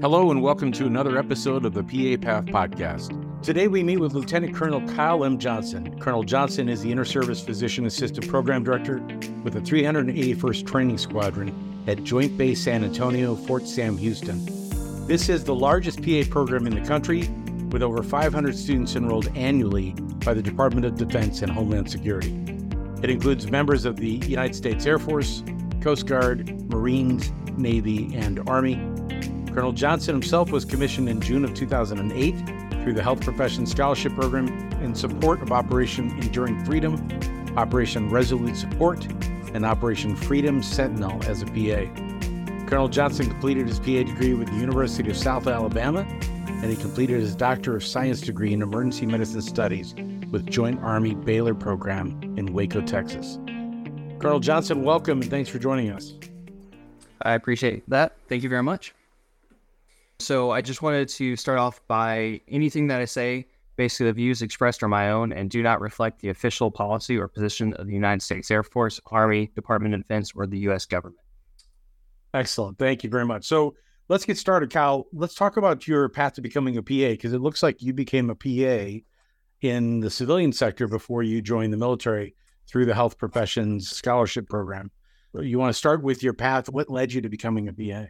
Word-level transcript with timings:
Hello, 0.00 0.30
and 0.30 0.40
welcome 0.40 0.72
to 0.72 0.86
another 0.86 1.18
episode 1.18 1.66
of 1.66 1.74
the 1.74 1.82
PA 1.82 2.24
Path 2.24 2.46
Podcast. 2.46 3.12
Today, 3.42 3.68
we 3.68 3.82
meet 3.82 3.98
with 3.98 4.14
Lieutenant 4.14 4.54
Colonel 4.54 4.80
Kyle 4.94 5.26
M. 5.26 5.38
Johnston. 5.38 6.00
Colonel 6.00 6.22
Johnston 6.22 6.70
is 6.70 6.80
the 6.80 6.90
Inter 6.90 7.04
Service 7.04 7.44
Physician 7.44 7.84
Assistant 7.84 8.26
Program 8.26 8.64
Director 8.64 9.02
with 9.44 9.52
the 9.52 9.60
381st 9.60 10.66
Training 10.66 10.96
Squadron 10.96 11.84
at 11.86 12.02
Joint 12.02 12.38
Base 12.38 12.64
San 12.64 12.82
Antonio, 12.82 13.34
Fort 13.34 13.68
Sam 13.68 13.98
Houston. 13.98 14.42
This 15.06 15.28
is 15.28 15.44
the 15.44 15.54
largest 15.54 16.02
PA 16.02 16.22
program 16.30 16.66
in 16.66 16.82
the 16.82 16.88
country, 16.88 17.28
with 17.70 17.82
over 17.82 18.02
500 18.02 18.56
students 18.56 18.96
enrolled 18.96 19.28
annually 19.36 19.90
by 20.24 20.32
the 20.32 20.42
Department 20.42 20.86
of 20.86 20.96
Defense 20.96 21.42
and 21.42 21.52
Homeland 21.52 21.90
Security. 21.90 22.32
It 23.02 23.10
includes 23.10 23.50
members 23.50 23.84
of 23.84 23.96
the 23.96 24.12
United 24.26 24.54
States 24.54 24.86
Air 24.86 24.98
Force, 24.98 25.42
Coast 25.82 26.06
Guard, 26.06 26.70
Marines, 26.70 27.30
Navy, 27.58 28.14
and 28.14 28.40
Army. 28.48 28.89
Colonel 29.52 29.72
Johnston 29.72 30.14
himself 30.14 30.52
was 30.52 30.64
commissioned 30.64 31.08
in 31.08 31.20
June 31.20 31.44
of 31.44 31.54
2008 31.54 32.36
through 32.82 32.92
the 32.92 33.02
Health 33.02 33.20
Profession 33.20 33.66
Scholarship 33.66 34.14
Program 34.14 34.48
in 34.80 34.94
support 34.94 35.42
of 35.42 35.50
Operation 35.50 36.10
Enduring 36.18 36.64
Freedom, 36.64 36.94
Operation 37.56 38.08
Resolute 38.10 38.56
Support, 38.56 39.06
and 39.52 39.66
Operation 39.66 40.14
Freedom 40.14 40.62
Sentinel 40.62 41.22
as 41.24 41.42
a 41.42 41.46
PA. 41.46 42.66
Colonel 42.66 42.88
Johnston 42.88 43.28
completed 43.28 43.66
his 43.66 43.80
PA 43.80 44.04
degree 44.04 44.34
with 44.34 44.48
the 44.48 44.56
University 44.56 45.10
of 45.10 45.16
South 45.16 45.48
Alabama, 45.48 46.06
and 46.46 46.66
he 46.66 46.76
completed 46.76 47.20
his 47.20 47.34
Doctor 47.34 47.74
of 47.74 47.84
Science 47.84 48.20
degree 48.20 48.52
in 48.52 48.62
Emergency 48.62 49.06
Medicine 49.06 49.42
Studies 49.42 49.94
with 50.30 50.46
Joint 50.46 50.80
Army 50.80 51.16
Baylor 51.16 51.54
Program 51.54 52.20
in 52.36 52.52
Waco, 52.52 52.80
Texas. 52.80 53.40
Colonel 54.20 54.38
Johnston, 54.38 54.84
welcome 54.84 55.20
and 55.20 55.30
thanks 55.30 55.50
for 55.50 55.58
joining 55.58 55.90
us. 55.90 56.14
I 57.22 57.32
appreciate 57.32 57.88
that. 57.90 58.16
Thank 58.28 58.44
you 58.44 58.48
very 58.48 58.62
much. 58.62 58.94
So, 60.20 60.50
I 60.50 60.60
just 60.60 60.82
wanted 60.82 61.08
to 61.08 61.34
start 61.34 61.58
off 61.58 61.80
by 61.88 62.42
anything 62.46 62.88
that 62.88 63.00
I 63.00 63.06
say, 63.06 63.46
basically, 63.76 64.06
the 64.06 64.12
views 64.12 64.42
expressed 64.42 64.82
are 64.82 64.88
my 64.88 65.10
own 65.10 65.32
and 65.32 65.48
do 65.48 65.62
not 65.62 65.80
reflect 65.80 66.20
the 66.20 66.28
official 66.28 66.70
policy 66.70 67.16
or 67.16 67.26
position 67.26 67.72
of 67.74 67.86
the 67.86 67.94
United 67.94 68.22
States 68.22 68.50
Air 68.50 68.62
Force, 68.62 69.00
Army, 69.06 69.50
Department 69.54 69.94
of 69.94 70.02
Defense, 70.02 70.32
or 70.36 70.46
the 70.46 70.58
U.S. 70.58 70.84
government. 70.84 71.24
Excellent. 72.34 72.78
Thank 72.78 73.02
you 73.02 73.08
very 73.08 73.24
much. 73.24 73.46
So, 73.46 73.74
let's 74.08 74.26
get 74.26 74.36
started, 74.36 74.70
Kyle. 74.70 75.06
Let's 75.12 75.34
talk 75.34 75.56
about 75.56 75.88
your 75.88 76.08
path 76.10 76.34
to 76.34 76.42
becoming 76.42 76.76
a 76.76 76.82
PA 76.82 77.12
because 77.12 77.32
it 77.32 77.40
looks 77.40 77.62
like 77.62 77.80
you 77.80 77.94
became 77.94 78.28
a 78.28 78.34
PA 78.34 79.00
in 79.62 80.00
the 80.00 80.10
civilian 80.10 80.52
sector 80.52 80.86
before 80.86 81.22
you 81.22 81.40
joined 81.40 81.72
the 81.72 81.78
military 81.78 82.34
through 82.66 82.84
the 82.84 82.94
Health 82.94 83.16
Professions 83.16 83.90
Scholarship 83.90 84.48
Program. 84.48 84.90
You 85.32 85.58
want 85.58 85.70
to 85.70 85.78
start 85.78 86.02
with 86.02 86.22
your 86.22 86.34
path. 86.34 86.68
What 86.68 86.90
led 86.90 87.12
you 87.12 87.22
to 87.22 87.28
becoming 87.28 87.68
a 87.68 87.72
PA? 87.72 88.08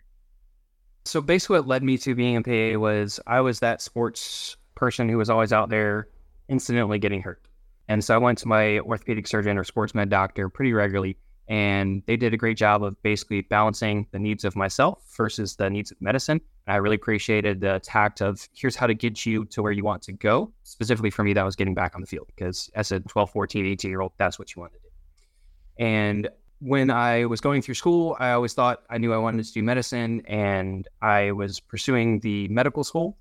So 1.05 1.21
basically, 1.21 1.59
what 1.59 1.67
led 1.67 1.83
me 1.83 1.99
to 1.99 2.15
being 2.15 2.37
a 2.37 2.43
PA 2.43 2.79
was 2.79 3.21
I 3.27 3.41
was 3.41 3.61
that 3.61 3.81
sports 3.81 4.57
person 4.75 5.09
who 5.09 5.19
was 5.19 5.31
always 5.31 5.53
out 5.53 5.69
there 5.69 6.09
incidentally 6.49 6.99
getting 6.99 7.23
hurt. 7.23 7.43
And 7.89 8.05
so 8.05 8.15
I 8.15 8.19
went 8.19 8.39
to 8.39 8.49
my 8.49 8.79
orthopedic 8.81 9.27
surgeon 9.27 9.59
or 9.59 9.65
sports 9.65 9.95
med 9.95 10.11
doctor 10.11 10.49
pretty 10.49 10.73
regularly, 10.73 11.17
and 11.49 12.03
they 12.07 12.17
did 12.17 12.33
a 12.33 12.37
great 12.37 12.57
job 12.57 12.85
of 12.85 13.01
basically 13.03 13.41
balancing 13.41 14.07
the 14.13 14.19
needs 14.19 14.45
of 14.45 14.55
myself 14.55 15.03
versus 15.17 15.57
the 15.57 15.69
needs 15.69 15.91
of 15.91 16.01
medicine. 16.01 16.41
And 16.67 16.75
I 16.75 16.77
really 16.77 16.97
appreciated 16.97 17.61
the 17.61 17.81
tact 17.83 18.21
of 18.21 18.49
here's 18.55 18.77
how 18.77 18.87
to 18.87 18.95
get 18.95 19.27
you 19.27 19.45
to 19.47 19.63
where 19.63 19.73
you 19.73 19.83
want 19.83 20.03
to 20.03 20.13
go. 20.13 20.53
Specifically 20.63 21.11
for 21.11 21.25
me, 21.25 21.33
that 21.33 21.45
was 21.45 21.57
getting 21.57 21.75
back 21.75 21.95
on 21.97 22.01
the 22.01 22.07
field 22.07 22.29
because 22.29 22.71
as 22.75 22.93
a 22.93 23.01
12, 23.01 23.31
14, 23.31 23.67
18 23.67 23.91
year 23.91 24.01
old, 24.01 24.13
that's 24.19 24.39
what 24.39 24.55
you 24.55 24.61
want 24.61 24.73
to 24.75 24.79
do. 24.79 25.85
And 25.85 26.29
when 26.61 26.91
I 26.91 27.25
was 27.25 27.41
going 27.41 27.63
through 27.63 27.75
school, 27.75 28.17
I 28.21 28.33
always 28.33 28.53
thought 28.53 28.83
I 28.91 28.99
knew 28.99 29.13
I 29.13 29.17
wanted 29.17 29.45
to 29.45 29.53
do 29.53 29.63
medicine, 29.63 30.23
and 30.27 30.87
I 31.01 31.33
was 31.33 31.59
pursuing 31.59 32.21
the 32.21 32.49
medical 32.49 32.85
school. 32.85 33.17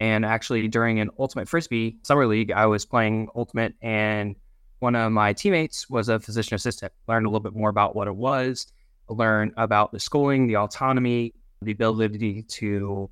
And 0.00 0.24
actually, 0.24 0.68
during 0.68 1.00
an 1.00 1.10
Ultimate 1.18 1.48
Frisbee 1.48 1.96
summer 2.02 2.26
league, 2.26 2.52
I 2.52 2.66
was 2.66 2.84
playing 2.84 3.28
Ultimate, 3.34 3.74
and 3.80 4.36
one 4.80 4.94
of 4.94 5.10
my 5.12 5.32
teammates 5.32 5.88
was 5.88 6.10
a 6.10 6.20
physician 6.20 6.56
assistant. 6.56 6.92
Learned 7.08 7.26
a 7.26 7.30
little 7.30 7.40
bit 7.40 7.54
more 7.54 7.70
about 7.70 7.96
what 7.96 8.06
it 8.06 8.14
was, 8.14 8.66
learned 9.08 9.54
about 9.56 9.92
the 9.92 10.00
schooling, 10.00 10.46
the 10.46 10.56
autonomy, 10.56 11.32
the 11.62 11.72
ability 11.72 12.42
to 12.42 13.08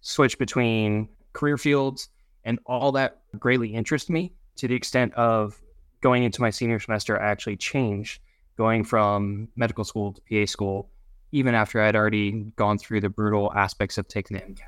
switch 0.00 0.38
between 0.38 1.08
career 1.34 1.58
fields, 1.58 2.08
and 2.44 2.58
all 2.64 2.92
that 2.92 3.20
greatly 3.38 3.74
interested 3.74 4.12
me 4.12 4.32
to 4.56 4.68
the 4.68 4.74
extent 4.74 5.12
of 5.14 5.60
going 6.00 6.24
into 6.24 6.40
my 6.40 6.50
senior 6.50 6.80
semester, 6.80 7.20
I 7.20 7.30
actually 7.30 7.56
changed 7.56 8.20
going 8.56 8.84
from 8.84 9.48
medical 9.56 9.84
school 9.84 10.12
to 10.12 10.20
PA 10.28 10.46
school, 10.46 10.90
even 11.32 11.54
after 11.54 11.80
I'd 11.80 11.96
already 11.96 12.32
gone 12.56 12.78
through 12.78 13.00
the 13.00 13.08
brutal 13.08 13.52
aspects 13.54 13.98
of 13.98 14.08
taking 14.08 14.36
the 14.36 14.42
MCAT. 14.42 14.62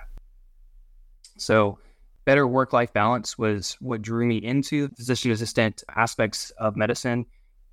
So, 1.37 1.79
better 2.25 2.47
work 2.47 2.73
life 2.73 2.93
balance 2.93 3.37
was 3.37 3.77
what 3.81 4.01
drew 4.01 4.27
me 4.27 4.39
into 4.39 4.89
the 4.89 4.95
physician 4.95 5.31
assistant 5.31 5.83
aspects 5.95 6.51
of 6.53 6.77
medicine 6.77 7.27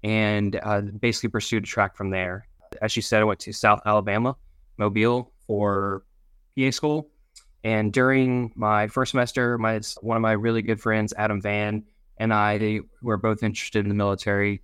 and 0.04 0.60
uh, 0.64 0.82
basically 0.82 1.30
pursued 1.30 1.64
a 1.64 1.68
track 1.68 1.96
from 1.96 2.10
there. 2.10 2.48
As 2.82 2.96
you 2.96 3.02
said, 3.02 3.22
I 3.22 3.26
went 3.26 3.40
to 3.42 3.54
South 3.54 3.82
Alabama, 3.86 4.36
Mobile 4.78 5.32
for 5.46 6.04
PA 6.58 6.72
school. 6.72 7.10
And 7.64 7.94
during 7.94 8.52
my 8.56 8.88
first 8.88 9.12
semester, 9.12 9.58
my 9.58 9.80
one 10.02 10.18
of 10.18 10.22
my 10.22 10.32
really 10.32 10.64
good 10.64 10.82
friends, 10.82 11.14
Adam 11.16 11.40
Van, 11.42 11.84
and 12.18 12.34
I 12.34 12.80
were 13.02 13.18
both 13.18 13.44
interested 13.44 13.86
in 13.86 13.90
the 13.90 13.96
military 13.96 14.64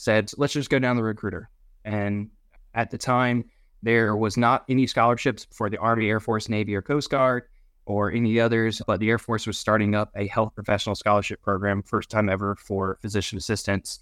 said, 0.00 0.30
let's 0.36 0.52
just 0.52 0.70
go 0.70 0.78
down 0.78 0.96
the 0.96 1.02
recruiter. 1.02 1.50
And 1.84 2.30
at 2.74 2.90
the 2.90 2.98
time, 2.98 3.44
there 3.82 4.16
was 4.16 4.36
not 4.36 4.64
any 4.68 4.86
scholarships 4.86 5.46
for 5.52 5.70
the 5.70 5.78
Army, 5.78 6.08
Air 6.08 6.20
Force, 6.20 6.48
Navy, 6.48 6.74
or 6.74 6.82
Coast 6.82 7.10
Guard 7.10 7.44
or 7.86 8.12
any 8.12 8.38
others, 8.38 8.80
but 8.86 9.00
the 9.00 9.08
Air 9.08 9.18
Force 9.18 9.46
was 9.46 9.58
starting 9.58 9.94
up 9.94 10.10
a 10.14 10.26
health 10.28 10.54
professional 10.54 10.94
scholarship 10.94 11.42
program, 11.42 11.82
first 11.82 12.10
time 12.10 12.28
ever 12.28 12.54
for 12.56 12.98
physician 13.00 13.38
assistants 13.38 14.00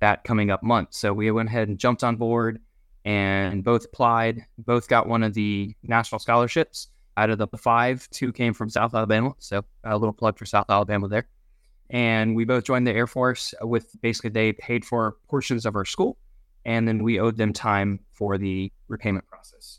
that 0.00 0.22
coming 0.24 0.50
up 0.50 0.62
month. 0.62 0.88
So 0.92 1.12
we 1.12 1.30
went 1.30 1.48
ahead 1.48 1.68
and 1.68 1.78
jumped 1.78 2.04
on 2.04 2.16
board 2.16 2.60
and 3.04 3.64
both 3.64 3.86
applied, 3.86 4.44
both 4.58 4.88
got 4.88 5.08
one 5.08 5.22
of 5.22 5.34
the 5.34 5.74
national 5.82 6.18
scholarships. 6.18 6.88
Out 7.16 7.30
of 7.30 7.38
the 7.38 7.46
five, 7.56 8.08
two 8.10 8.32
came 8.32 8.52
from 8.52 8.68
South 8.68 8.94
Alabama. 8.94 9.34
So 9.38 9.64
a 9.84 9.96
little 9.96 10.12
plug 10.12 10.38
for 10.38 10.46
South 10.46 10.66
Alabama 10.68 11.08
there 11.08 11.26
and 11.94 12.34
we 12.34 12.44
both 12.44 12.64
joined 12.64 12.88
the 12.88 12.92
Air 12.92 13.06
Force 13.06 13.54
with 13.62 13.88
basically 14.02 14.30
they 14.30 14.52
paid 14.52 14.84
for 14.84 15.16
portions 15.30 15.64
of 15.64 15.76
our 15.76 15.84
school, 15.84 16.18
and 16.64 16.88
then 16.88 17.04
we 17.04 17.20
owed 17.20 17.36
them 17.36 17.52
time 17.52 18.00
for 18.10 18.36
the 18.36 18.72
repayment 18.88 19.24
process. 19.28 19.78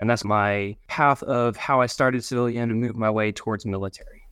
And 0.00 0.08
that's 0.08 0.24
my 0.24 0.78
path 0.88 1.22
of 1.22 1.58
how 1.58 1.82
I 1.82 1.86
started 1.86 2.24
civilian 2.24 2.70
and 2.70 2.80
moved 2.80 2.96
my 2.96 3.10
way 3.10 3.30
towards 3.30 3.66
military. 3.66 4.22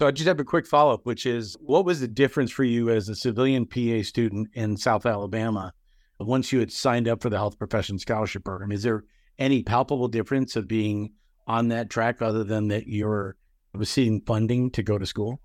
So 0.00 0.08
I 0.08 0.10
just 0.10 0.26
have 0.26 0.40
a 0.40 0.44
quick 0.44 0.66
follow 0.66 0.92
up, 0.92 1.06
which 1.06 1.24
is 1.24 1.56
what 1.60 1.84
was 1.84 2.00
the 2.00 2.08
difference 2.08 2.50
for 2.50 2.64
you 2.64 2.90
as 2.90 3.08
a 3.08 3.14
civilian 3.14 3.64
PA 3.64 4.02
student 4.02 4.48
in 4.54 4.76
South 4.76 5.06
Alabama 5.06 5.72
once 6.18 6.50
you 6.50 6.58
had 6.58 6.72
signed 6.72 7.06
up 7.06 7.22
for 7.22 7.30
the 7.30 7.38
Health 7.38 7.60
Profession 7.60 7.96
Scholarship 7.96 8.42
Program? 8.42 8.72
Is 8.72 8.82
there 8.82 9.04
any 9.38 9.62
palpable 9.62 10.08
difference 10.08 10.56
of 10.56 10.66
being 10.66 11.12
on 11.46 11.68
that 11.68 11.90
track 11.90 12.20
other 12.20 12.42
than 12.42 12.66
that 12.68 12.88
you're 12.88 13.36
receiving 13.72 14.20
funding 14.22 14.72
to 14.72 14.82
go 14.82 14.98
to 14.98 15.06
school? 15.06 15.40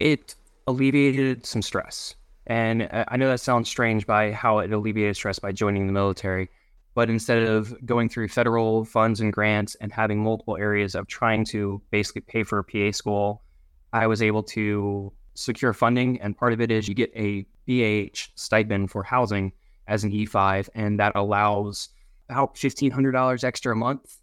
It 0.00 0.34
alleviated 0.66 1.46
some 1.46 1.62
stress. 1.62 2.14
And 2.46 2.82
uh, 2.82 3.04
I 3.08 3.16
know 3.16 3.28
that 3.28 3.40
sounds 3.40 3.68
strange 3.68 4.06
by 4.06 4.32
how 4.32 4.58
it 4.58 4.72
alleviated 4.72 5.16
stress 5.16 5.38
by 5.38 5.52
joining 5.52 5.86
the 5.86 5.92
military, 5.92 6.48
but 6.94 7.10
instead 7.10 7.42
of 7.42 7.74
going 7.84 8.08
through 8.08 8.28
federal 8.28 8.84
funds 8.84 9.20
and 9.20 9.32
grants 9.32 9.74
and 9.80 9.92
having 9.92 10.22
multiple 10.22 10.56
areas 10.56 10.94
of 10.94 11.06
trying 11.06 11.44
to 11.46 11.82
basically 11.90 12.22
pay 12.22 12.42
for 12.42 12.58
a 12.58 12.64
PA 12.64 12.92
school, 12.92 13.42
I 13.92 14.06
was 14.06 14.22
able 14.22 14.42
to 14.44 15.12
secure 15.34 15.72
funding. 15.72 16.20
And 16.20 16.36
part 16.36 16.52
of 16.52 16.60
it 16.60 16.70
is 16.70 16.88
you 16.88 16.94
get 16.94 17.12
a 17.14 17.46
BAH 17.66 18.28
stipend 18.34 18.90
for 18.90 19.02
housing 19.02 19.52
as 19.88 20.04
an 20.04 20.12
E5, 20.12 20.68
and 20.74 20.98
that 20.98 21.12
allows 21.14 21.90
about 22.28 22.54
$1,500 22.54 23.44
extra 23.44 23.72
a 23.72 23.76
month 23.76 24.18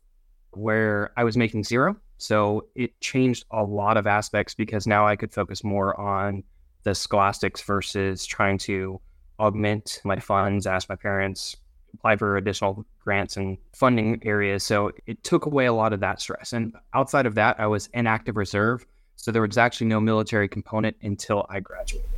where 0.51 1.11
I 1.17 1.23
was 1.23 1.37
making 1.37 1.63
zero. 1.63 1.95
So 2.23 2.67
it 2.73 2.97
changed 3.01 3.43
a 3.51 3.65
lot 3.65 3.97
of 3.97 4.07
aspects 4.07 4.55
because 4.55 4.87
now 4.87 5.05
I 5.05 5.17
could 5.17 5.33
focus 5.33 5.61
more 5.61 5.99
on 5.99 6.45
the 6.83 6.95
scholastics 6.95 7.61
versus 7.61 8.25
trying 8.25 8.59
to 8.59 9.01
augment 9.41 9.99
my 10.05 10.17
funds, 10.19 10.65
ask 10.65 10.87
my 10.87 10.95
parents, 10.95 11.57
apply 11.93 12.15
for 12.15 12.37
additional 12.37 12.85
grants 13.03 13.35
and 13.35 13.57
funding 13.75 14.21
areas. 14.23 14.63
So 14.63 14.91
it 15.05 15.21
took 15.25 15.47
away 15.47 15.65
a 15.65 15.73
lot 15.73 15.91
of 15.91 15.99
that 15.99 16.21
stress. 16.21 16.53
And 16.53 16.73
outside 16.93 17.25
of 17.25 17.35
that, 17.35 17.59
I 17.59 17.67
was 17.67 17.89
in 17.93 18.07
active 18.07 18.37
reserve. 18.37 18.85
So 19.17 19.29
there 19.29 19.41
was 19.41 19.57
actually 19.57 19.87
no 19.87 19.99
military 19.99 20.47
component 20.47 20.95
until 21.01 21.45
I 21.49 21.59
graduated. 21.59 22.09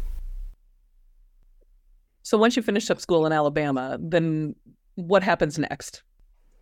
So 2.22 2.38
once 2.38 2.56
you 2.56 2.62
finished 2.62 2.92
up 2.92 3.02
school 3.02 3.26
in 3.26 3.32
Alabama, 3.32 3.98
then 4.00 4.54
what 4.94 5.24
happens 5.24 5.58
next? 5.58 6.04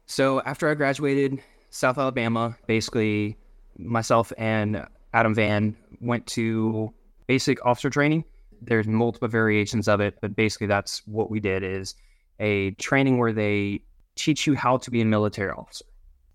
So 0.05 0.41
after 0.43 0.69
I 0.69 0.75
graduated, 0.75 1.41
South 1.73 1.97
Alabama. 1.97 2.55
Basically, 2.67 3.35
myself 3.79 4.31
and 4.37 4.85
Adam 5.13 5.33
Van 5.33 5.75
went 6.01 6.27
to 6.27 6.93
basic 7.25 7.65
officer 7.65 7.89
training. 7.89 8.23
There's 8.61 8.87
multiple 8.87 9.27
variations 9.27 9.87
of 9.87 9.99
it, 9.99 10.19
but 10.21 10.35
basically 10.35 10.67
that's 10.67 11.01
what 11.07 11.31
we 11.31 11.39
did 11.39 11.63
is 11.63 11.95
a 12.39 12.71
training 12.71 13.17
where 13.17 13.33
they 13.33 13.83
teach 14.15 14.45
you 14.45 14.55
how 14.55 14.77
to 14.77 14.91
be 14.91 15.01
a 15.01 15.05
military 15.05 15.49
officer. 15.49 15.85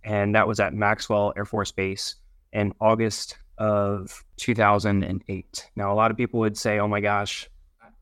and 0.04 0.34
that 0.34 0.48
was 0.48 0.58
at 0.58 0.74
Maxwell 0.74 1.32
Air 1.36 1.44
Force 1.44 1.70
Base 1.70 2.16
in 2.52 2.74
August 2.80 3.38
of 3.58 4.24
2008. 4.38 5.70
Now, 5.76 5.92
a 5.92 5.94
lot 5.94 6.10
of 6.10 6.16
people 6.16 6.40
would 6.40 6.56
say, 6.56 6.78
oh 6.80 6.88
my 6.88 7.00
gosh, 7.00 7.48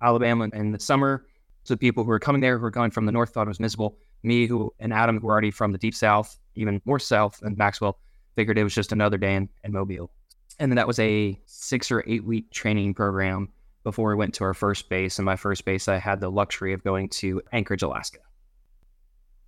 Alabama 0.00 0.48
in 0.52 0.72
the 0.72 0.80
summer. 0.80 1.26
So 1.64 1.76
people 1.76 2.04
who 2.04 2.08
were 2.10 2.18
coming 2.18 2.40
there, 2.40 2.56
who 2.56 2.62
were 2.62 2.70
coming 2.70 2.90
from 2.90 3.06
the 3.06 3.12
north, 3.12 3.30
thought 3.30 3.46
it 3.46 3.48
was 3.48 3.60
miserable. 3.60 3.98
Me, 4.22 4.46
who 4.46 4.72
and 4.78 4.92
Adam, 4.92 5.20
who 5.20 5.26
were 5.26 5.32
already 5.32 5.50
from 5.50 5.72
the 5.72 5.78
deep 5.78 5.94
south, 5.94 6.38
even 6.56 6.80
more 6.84 6.98
south 6.98 7.38
than 7.40 7.56
Maxwell, 7.56 7.98
figured 8.34 8.58
it 8.58 8.64
was 8.64 8.74
just 8.74 8.92
another 8.92 9.18
day 9.18 9.34
in, 9.34 9.48
in 9.64 9.72
Mobile. 9.72 10.10
And 10.58 10.70
then 10.70 10.76
that 10.76 10.86
was 10.86 10.98
a 10.98 11.38
six 11.46 11.90
or 11.90 12.02
eight 12.06 12.24
week 12.24 12.50
training 12.50 12.94
program 12.94 13.48
before 13.84 14.08
we 14.08 14.16
went 14.16 14.34
to 14.34 14.44
our 14.44 14.54
first 14.54 14.88
base. 14.88 15.18
And 15.18 15.26
my 15.26 15.36
first 15.36 15.64
base, 15.64 15.88
I 15.88 15.98
had 15.98 16.20
the 16.20 16.30
luxury 16.30 16.72
of 16.72 16.82
going 16.82 17.08
to 17.10 17.42
Anchorage, 17.52 17.82
Alaska. 17.82 18.18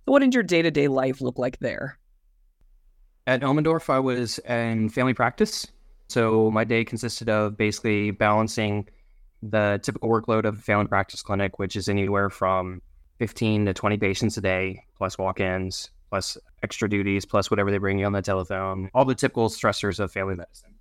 What 0.05 0.19
did 0.19 0.33
your 0.33 0.43
day 0.43 0.61
to 0.61 0.71
day 0.71 0.87
life 0.87 1.21
look 1.21 1.37
like 1.37 1.59
there? 1.59 1.99
At 3.27 3.41
Elmendorf, 3.41 3.89
I 3.89 3.99
was 3.99 4.39
in 4.39 4.89
family 4.89 5.13
practice. 5.13 5.67
So 6.07 6.49
my 6.49 6.63
day 6.63 6.83
consisted 6.83 7.29
of 7.29 7.57
basically 7.57 8.09
balancing 8.11 8.87
the 9.43 9.79
typical 9.83 10.09
workload 10.09 10.45
of 10.45 10.57
a 10.57 10.61
family 10.61 10.87
practice 10.87 11.21
clinic, 11.21 11.59
which 11.59 11.75
is 11.75 11.87
anywhere 11.87 12.29
from 12.29 12.81
15 13.19 13.65
to 13.65 13.73
20 13.73 13.97
patients 13.97 14.37
a 14.37 14.41
day, 14.41 14.83
plus 14.97 15.17
walk 15.17 15.39
ins, 15.39 15.91
plus 16.09 16.37
extra 16.63 16.89
duties, 16.89 17.25
plus 17.25 17.49
whatever 17.49 17.71
they 17.71 17.77
bring 17.77 17.99
you 17.99 18.05
on 18.05 18.13
the 18.13 18.21
telephone, 18.21 18.89
all 18.93 19.05
the 19.05 19.15
typical 19.15 19.49
stressors 19.49 19.99
of 19.99 20.11
family 20.11 20.35
medicine. 20.35 20.75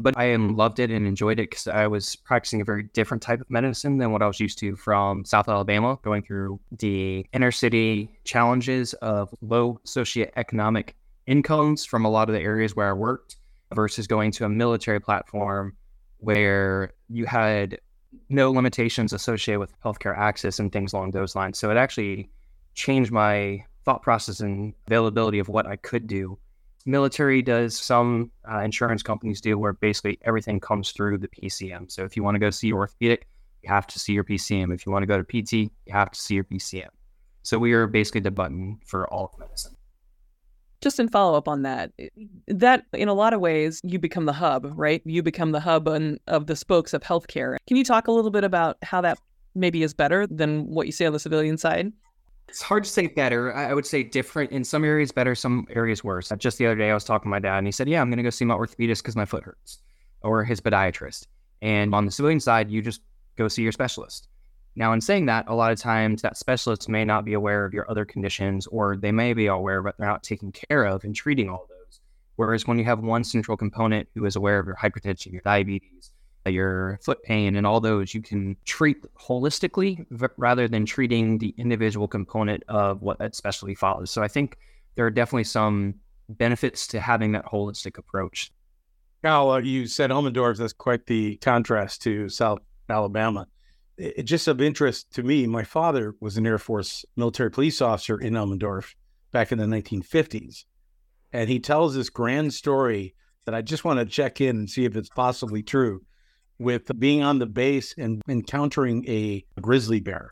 But 0.00 0.16
I 0.16 0.34
loved 0.36 0.78
it 0.78 0.92
and 0.92 1.06
enjoyed 1.06 1.40
it 1.40 1.50
because 1.50 1.66
I 1.66 1.88
was 1.88 2.14
practicing 2.14 2.60
a 2.60 2.64
very 2.64 2.84
different 2.84 3.20
type 3.20 3.40
of 3.40 3.50
medicine 3.50 3.98
than 3.98 4.12
what 4.12 4.22
I 4.22 4.28
was 4.28 4.38
used 4.38 4.58
to 4.60 4.76
from 4.76 5.24
South 5.24 5.48
Alabama, 5.48 5.98
going 6.02 6.22
through 6.22 6.60
the 6.70 7.26
inner 7.32 7.50
city 7.50 8.08
challenges 8.24 8.94
of 8.94 9.34
low 9.40 9.80
socioeconomic 9.84 10.90
incomes 11.26 11.84
from 11.84 12.04
a 12.04 12.08
lot 12.08 12.28
of 12.28 12.34
the 12.34 12.40
areas 12.40 12.76
where 12.76 12.88
I 12.88 12.92
worked 12.92 13.36
versus 13.74 14.06
going 14.06 14.30
to 14.32 14.44
a 14.44 14.48
military 14.48 15.00
platform 15.00 15.76
where 16.18 16.92
you 17.08 17.26
had 17.26 17.78
no 18.28 18.50
limitations 18.52 19.12
associated 19.12 19.58
with 19.58 19.72
healthcare 19.82 20.16
access 20.16 20.58
and 20.58 20.72
things 20.72 20.92
along 20.92 21.10
those 21.10 21.34
lines. 21.34 21.58
So 21.58 21.70
it 21.70 21.76
actually 21.76 22.30
changed 22.74 23.10
my 23.10 23.64
thought 23.88 24.02
process 24.02 24.40
and 24.40 24.74
availability 24.86 25.38
of 25.38 25.48
what 25.48 25.66
I 25.66 25.76
could 25.76 26.06
do. 26.06 26.38
Military 26.84 27.40
does, 27.40 27.74
some 27.74 28.30
uh, 28.50 28.58
insurance 28.58 29.02
companies 29.02 29.40
do, 29.40 29.56
where 29.58 29.72
basically 29.72 30.18
everything 30.26 30.60
comes 30.60 30.90
through 30.90 31.16
the 31.16 31.28
PCM. 31.28 31.90
So 31.90 32.04
if 32.04 32.14
you 32.14 32.22
want 32.22 32.34
to 32.34 32.38
go 32.38 32.50
see 32.50 32.66
your 32.68 32.80
orthopedic, 32.80 33.26
you 33.62 33.70
have 33.70 33.86
to 33.86 33.98
see 33.98 34.12
your 34.12 34.24
PCM. 34.24 34.74
If 34.74 34.84
you 34.84 34.92
want 34.92 35.04
to 35.04 35.06
go 35.06 35.16
to 35.16 35.24
PT, 35.24 35.52
you 35.52 35.70
have 35.88 36.10
to 36.10 36.20
see 36.20 36.34
your 36.34 36.44
PCM. 36.44 36.88
So 37.44 37.58
we 37.58 37.72
are 37.72 37.86
basically 37.86 38.20
the 38.20 38.30
button 38.30 38.78
for 38.84 39.08
all 39.08 39.30
of 39.32 39.38
medicine 39.38 39.74
just 40.80 41.00
in 41.00 41.08
follow 41.08 41.36
up 41.36 41.48
on 41.48 41.62
that, 41.62 41.90
that 42.46 42.84
in 42.92 43.08
a 43.08 43.12
lot 43.12 43.32
of 43.32 43.40
ways 43.40 43.80
you 43.82 43.98
become 43.98 44.26
the 44.26 44.32
hub, 44.32 44.70
right? 44.76 45.02
You 45.04 45.24
become 45.24 45.50
the 45.50 45.58
hub 45.58 45.88
on, 45.88 46.18
of 46.28 46.46
the 46.46 46.54
spokes 46.54 46.94
of 46.94 47.02
healthcare. 47.02 47.56
Can 47.66 47.76
you 47.76 47.82
talk 47.82 48.06
a 48.06 48.12
little 48.12 48.30
bit 48.30 48.44
about 48.44 48.76
how 48.82 49.00
that 49.00 49.18
maybe 49.56 49.82
is 49.82 49.92
better 49.92 50.24
than 50.28 50.66
what 50.66 50.86
you 50.86 50.92
see 50.92 51.04
on 51.04 51.12
the 51.12 51.18
civilian 51.18 51.58
side? 51.58 51.92
It's 52.48 52.62
hard 52.62 52.84
to 52.84 52.90
say 52.90 53.06
better. 53.08 53.54
I 53.54 53.74
would 53.74 53.86
say 53.86 54.02
different. 54.02 54.52
In 54.52 54.64
some 54.64 54.84
areas, 54.84 55.12
better. 55.12 55.34
Some 55.34 55.66
areas, 55.70 56.02
worse. 56.02 56.32
Just 56.38 56.58
the 56.58 56.66
other 56.66 56.76
day, 56.76 56.90
I 56.90 56.94
was 56.94 57.04
talking 57.04 57.24
to 57.24 57.30
my 57.30 57.38
dad, 57.38 57.58
and 57.58 57.66
he 57.66 57.72
said, 57.72 57.88
"Yeah, 57.88 58.00
I'm 58.00 58.08
going 58.08 58.16
to 58.16 58.22
go 58.22 58.30
see 58.30 58.44
my 58.44 58.54
orthopedist 58.54 59.02
because 59.02 59.16
my 59.16 59.26
foot 59.26 59.44
hurts," 59.44 59.80
or 60.22 60.44
his 60.44 60.60
podiatrist. 60.60 61.26
And 61.60 61.94
on 61.94 62.06
the 62.06 62.10
civilian 62.10 62.40
side, 62.40 62.70
you 62.70 62.80
just 62.80 63.02
go 63.36 63.48
see 63.48 63.62
your 63.62 63.72
specialist. 63.72 64.28
Now, 64.76 64.92
in 64.92 65.00
saying 65.00 65.26
that, 65.26 65.44
a 65.48 65.54
lot 65.54 65.72
of 65.72 65.78
times 65.78 66.22
that 66.22 66.36
specialist 66.36 66.88
may 66.88 67.04
not 67.04 67.24
be 67.24 67.34
aware 67.34 67.64
of 67.64 67.74
your 67.74 67.90
other 67.90 68.04
conditions, 68.04 68.66
or 68.68 68.96
they 68.96 69.12
may 69.12 69.34
be 69.34 69.46
aware, 69.46 69.82
but 69.82 69.96
they're 69.98 70.06
not 70.06 70.22
taking 70.22 70.52
care 70.52 70.84
of 70.84 71.04
and 71.04 71.14
treating 71.14 71.50
all 71.50 71.66
those. 71.68 72.00
Whereas 72.36 72.66
when 72.66 72.78
you 72.78 72.84
have 72.84 73.00
one 73.00 73.24
central 73.24 73.56
component 73.56 74.08
who 74.14 74.24
is 74.24 74.36
aware 74.36 74.60
of 74.60 74.66
your 74.66 74.76
hypertension, 74.76 75.32
your 75.32 75.42
diabetes, 75.42 76.12
your 76.48 76.98
foot 77.02 77.22
pain, 77.22 77.56
and 77.56 77.66
all 77.66 77.80
those, 77.80 78.14
you 78.14 78.22
can 78.22 78.56
treat 78.64 78.98
holistically 79.14 80.04
rather 80.36 80.68
than 80.68 80.86
treating 80.86 81.38
the 81.38 81.54
individual 81.58 82.08
component 82.08 82.62
of 82.68 83.02
what 83.02 83.18
that 83.18 83.34
specialty 83.34 83.74
follows. 83.74 84.10
So 84.10 84.22
I 84.22 84.28
think 84.28 84.56
there 84.94 85.06
are 85.06 85.10
definitely 85.10 85.44
some 85.44 85.94
benefits 86.28 86.86
to 86.88 87.00
having 87.00 87.32
that 87.32 87.46
holistic 87.46 87.98
approach. 87.98 88.52
Kyle, 89.22 89.50
uh, 89.50 89.58
you 89.58 89.86
said 89.86 90.10
Elmendorf. 90.10 90.58
That's 90.58 90.72
quite 90.72 91.06
the 91.06 91.36
contrast 91.36 92.02
to 92.02 92.28
South 92.28 92.60
Alabama 92.88 93.46
it, 93.98 94.22
just 94.22 94.48
of 94.48 94.60
interest 94.60 95.12
to 95.14 95.22
me, 95.22 95.46
my 95.46 95.64
father 95.64 96.14
was 96.20 96.36
an 96.36 96.46
Air 96.46 96.58
Force 96.58 97.04
military 97.16 97.50
police 97.50 97.82
officer 97.82 98.18
in 98.18 98.34
Elmendorf 98.34 98.94
back 99.32 99.52
in 99.52 99.58
the 99.58 99.64
1950s. 99.64 100.64
And 101.32 101.50
he 101.50 101.58
tells 101.58 101.94
this 101.94 102.08
grand 102.08 102.54
story 102.54 103.14
that 103.44 103.54
I 103.54 103.60
just 103.60 103.84
want 103.84 103.98
to 103.98 104.06
check 104.06 104.40
in 104.40 104.56
and 104.56 104.70
see 104.70 104.84
if 104.84 104.96
it's 104.96 105.10
possibly 105.10 105.62
true 105.62 106.02
with 106.58 106.90
being 106.98 107.22
on 107.22 107.38
the 107.38 107.46
base 107.46 107.94
and 107.98 108.22
encountering 108.28 109.04
a 109.08 109.44
grizzly 109.60 110.00
bear 110.00 110.30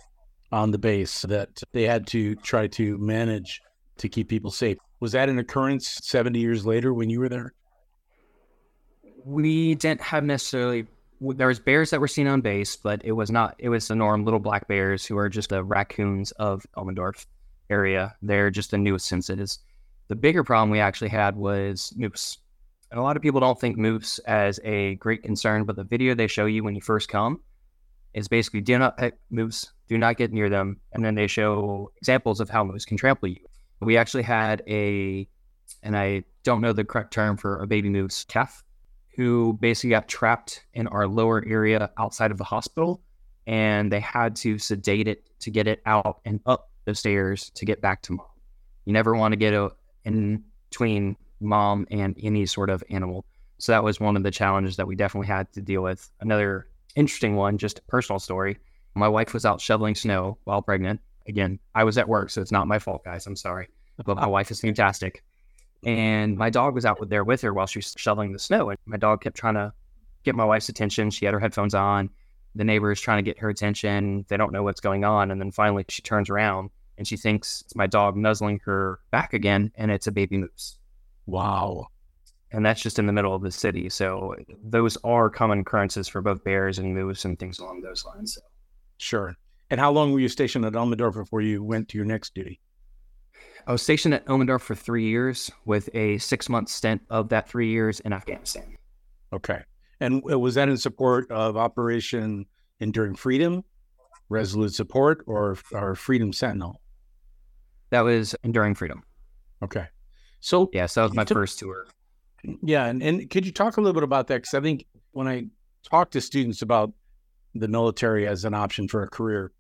on 0.52 0.70
the 0.70 0.78
base 0.78 1.23
that 1.23 1.62
they 1.73 1.84
had 1.84 2.06
to 2.08 2.34
try 2.37 2.67
to 2.67 2.99
manage 2.99 3.61
to 3.99 4.08
keep 4.08 4.28
people 4.28 4.50
safe. 4.50 4.78
Was 5.00 5.12
that 5.12 5.28
an 5.28 5.38
occurrence 5.38 6.00
70 6.02 6.38
years 6.38 6.64
later 6.64 6.93
when 6.93 7.11
you 7.11 7.20
were 7.20 7.28
there? 7.28 7.52
We 9.25 9.75
didn't 9.75 10.00
have 10.00 10.25
necessarily 10.25 10.87
there 11.20 11.49
was 11.49 11.58
bears 11.58 11.90
that 11.90 12.00
were 12.00 12.08
seen 12.08 12.26
on 12.26 12.40
base, 12.40 12.76
but 12.76 13.02
it 13.05 13.12
was 13.12 13.31
not. 13.31 13.55
It 13.58 13.69
was 13.69 13.88
the 13.88 13.94
norm. 13.94 14.25
Little 14.25 14.40
black 14.40 14.69
bears 14.69 15.06
who 15.06 15.17
are 15.17 15.29
just 15.29 15.49
the 15.49 15.64
raccoons 15.64 16.31
of 16.32 16.67
Elmendorf 16.76 17.26
area. 17.70 18.14
They're 18.22 18.50
just 18.50 18.70
the 18.70 18.79
newest 18.79 19.11
incidents. 19.12 19.61
The 20.08 20.14
bigger 20.14 20.44
problem 20.44 20.70
we 20.70 20.79
actually 20.79 21.08
had 21.08 21.37
was 21.37 21.93
moose, 21.96 22.38
and 22.91 23.00
a 23.00 23.03
lot 23.03 23.17
of 23.17 23.23
people 23.23 23.41
don't 23.41 23.61
think 23.61 23.77
moose 23.77 24.19
as 24.21 24.61
a 24.65 24.94
great 24.97 25.23
concern. 25.23 25.65
But 25.65 25.77
the 25.77 25.85
video 25.85 26.15
they 26.15 26.27
show 26.27 26.47
you 26.47 26.65
when 26.65 26.75
you 26.75 26.81
first 26.81 27.09
come 27.09 27.41
is 28.15 28.29
basically 28.29 28.61
do 28.61 28.79
not 28.79 28.97
pet 28.97 29.19
moose, 29.31 29.73
do 29.88 29.99
not 29.99 30.17
get 30.17 30.33
near 30.33 30.49
them, 30.49 30.81
and 30.93 31.05
then 31.05 31.15
they 31.15 31.27
show 31.27 31.93
examples 31.99 32.41
of 32.41 32.49
how 32.49 32.65
moose 32.65 32.85
can 32.85 32.97
trample 32.97 33.29
you. 33.29 33.44
We 33.81 33.97
actually 33.97 34.23
had 34.23 34.62
a, 34.67 35.29
and 35.83 35.97
I 35.97 36.25
don't 36.43 36.61
know 36.61 36.73
the 36.73 36.85
correct 36.85 37.12
term 37.12 37.37
for 37.37 37.61
a 37.61 37.67
baby 37.67 37.91
moose 37.91 38.25
calf 38.25 38.65
who 39.17 39.59
basically 39.61 39.91
got 39.91 40.09
trapped 40.09 40.65
in 40.75 40.87
our 40.89 41.09
lower 41.09 41.44
area 41.47 41.91
outside 41.99 42.31
of 42.31 42.39
the 42.39 42.44
hospital. 42.44 43.03
And 43.47 43.93
they 43.93 44.00
had 44.00 44.37
to 44.37 44.59
sedate 44.59 45.09
it 45.09 45.25
to 45.41 45.50
get 45.50 45.67
it 45.67 45.81
out 45.87 46.21
and 46.25 46.41
up 46.47 46.71
the 46.85 46.94
stairs 46.94 47.50
to 47.55 47.65
get 47.65 47.81
back 47.81 48.03
to 48.03 48.12
mom. 48.15 48.27
You 48.85 48.93
never 48.93 49.15
want 49.15 49.32
to 49.32 49.37
get 49.37 49.55
a, 49.55 49.71
in 50.05 50.43
between 50.69 51.17
mom 51.40 51.86
and 51.90 52.16
any 52.22 52.46
sort 52.46 52.70
of 52.70 52.82
animal. 52.90 53.24
So 53.58 53.72
that 53.72 53.84
was 53.84 54.00
one 54.00 54.16
of 54.16 54.22
the 54.22 54.31
challenges 54.31 54.76
that 54.76 54.86
we 54.86 54.96
definitely 54.96 55.28
had 55.28 55.52
to 55.52 55.60
deal 55.60 55.82
with. 55.82 56.10
Another 56.20 56.69
interesting 56.94 57.36
one, 57.36 57.58
just 57.58 57.78
a 57.78 57.82
personal 57.82 58.19
story. 58.19 58.58
My 58.94 59.08
wife 59.08 59.34
was 59.34 59.44
out 59.44 59.60
shoveling 59.60 59.94
snow 59.94 60.38
while 60.44 60.62
pregnant. 60.62 61.00
Again, 61.28 61.58
I 61.74 61.84
was 61.84 61.98
at 61.98 62.08
work, 62.08 62.31
so 62.31 62.40
it's 62.40 62.52
not 62.52 62.69
my 62.69 62.78
fault, 62.78 63.05
guys. 63.05 63.26
I'm 63.26 63.36
sorry. 63.36 63.69
But 64.05 64.16
my 64.16 64.26
wife 64.26 64.50
is 64.50 64.60
fantastic. 64.60 65.22
And 65.84 66.36
my 66.36 66.50
dog 66.50 66.74
was 66.74 66.84
out 66.84 66.98
there 67.08 67.24
with 67.24 67.43
her 67.43 67.52
while 67.52 67.66
she 67.66 67.78
was 67.78 67.94
shoveling 67.96 68.32
the 68.32 68.38
snow. 68.38 68.70
And 68.70 68.78
my 68.86 68.96
dog 68.96 69.22
kept 69.22 69.36
trying 69.36 69.55
to 69.55 69.72
get 70.24 70.34
my 70.34 70.44
wife's 70.44 70.69
attention. 70.69 71.10
She 71.10 71.24
had 71.24 71.34
her 71.34 71.40
headphones 71.40 71.74
on. 71.74 72.10
The 72.55 72.64
neighbor 72.64 72.90
is 72.90 73.00
trying 73.00 73.19
to 73.19 73.28
get 73.28 73.38
her 73.38 73.48
attention. 73.48 74.24
They 74.28 74.36
don't 74.36 74.52
know 74.52 74.62
what's 74.62 74.81
going 74.81 75.05
on. 75.05 75.31
And 75.31 75.40
then 75.40 75.50
finally 75.50 75.84
she 75.88 76.02
turns 76.02 76.31
around 76.31 76.70
and 76.98 77.06
she 77.06 77.16
thinks 77.16 77.62
it's 77.62 77.76
my 77.76 77.86
dog 77.86 78.16
nuzzling 78.16 78.60
her 78.64 78.98
back 79.10 79.34
again. 79.34 79.72
And 79.76 79.90
it's 79.90 80.06
a 80.06 80.12
baby 80.12 80.38
moose. 80.38 80.78
Wow. 81.27 81.87
And 82.53 82.65
that's 82.65 82.81
just 82.81 82.99
in 82.99 83.06
the 83.06 83.13
middle 83.13 83.35
of 83.35 83.43
the 83.43 83.51
city. 83.51 83.89
So 83.89 84.35
those 84.63 84.97
are 85.05 85.29
common 85.29 85.61
occurrences 85.61 86.09
for 86.09 86.23
both 86.23 86.45
bears 86.45 86.79
and 86.79 86.95
moose 86.95 87.25
and 87.25 87.39
things 87.39 87.59
along 87.59 87.83
those 87.83 88.05
lines. 88.05 88.35
So. 88.35 88.41
Sure. 88.99 89.35
And 89.69 89.81
how 89.81 89.91
long 89.91 90.13
were 90.13 90.21
you 90.21 90.29
stationed 90.29 90.65
at 90.65 90.75
Elmendorf 90.75 91.15
before 91.15 91.41
you 91.41 91.63
went 91.63 91.89
to 91.89 91.99
your 91.99 92.06
next 92.06 92.35
duty? 92.35 92.61
I 93.67 93.73
was 93.73 93.83
stationed 93.83 94.15
at 94.15 94.25
Elmendorf 94.27 94.61
for 94.61 94.77
three 94.77 95.09
years 95.09 95.51
with 95.65 95.91
a 95.93 96.19
six 96.19 96.49
month 96.49 96.69
stint 96.69 97.03
of 97.11 97.29
that 97.31 97.49
three 97.49 97.69
years 97.69 97.99
in 98.01 98.13
Afghanistan. 98.13 98.77
Okay. 99.33 99.63
And 100.01 100.23
was 100.23 100.55
that 100.55 100.69
in 100.69 100.77
support 100.77 101.31
of 101.33 101.56
Operation 101.56 102.47
Enduring 102.79 103.17
Freedom, 103.17 103.65
Resolute 104.29 104.75
Support, 104.75 105.25
or, 105.27 105.56
or 105.73 105.97
Freedom 105.97 106.33
Sentinel? 106.33 106.81
That 107.91 108.03
was 108.03 108.37
Enduring 108.45 108.77
Freedom. 108.77 109.03
Okay. 109.63 109.87
So, 110.46 110.70
yeah, 110.72 110.86
so 110.86 111.00
that 111.00 111.08
was 111.08 111.17
my 111.17 111.24
first 111.24 111.58
tour. 111.58 111.88
Yeah. 112.62 112.86
And, 112.86 113.03
and 113.03 113.29
could 113.29 113.44
you 113.44 113.50
talk 113.50 113.79
a 113.79 113.81
little 113.81 113.94
bit 113.94 114.05
about 114.05 114.29
that? 114.29 114.36
Because 114.36 114.55
I 114.55 114.60
think 114.60 114.86
when 115.10 115.26
I 115.26 115.46
talk 115.82 116.12
to 116.12 116.20
students 116.20 116.62
about 116.62 116.93
the 117.56 117.67
military 117.67 118.29
as 118.29 118.44
an 118.44 118.55
option 118.55 118.86
for 118.86 119.03
a 119.03 119.08
career, 119.08 119.50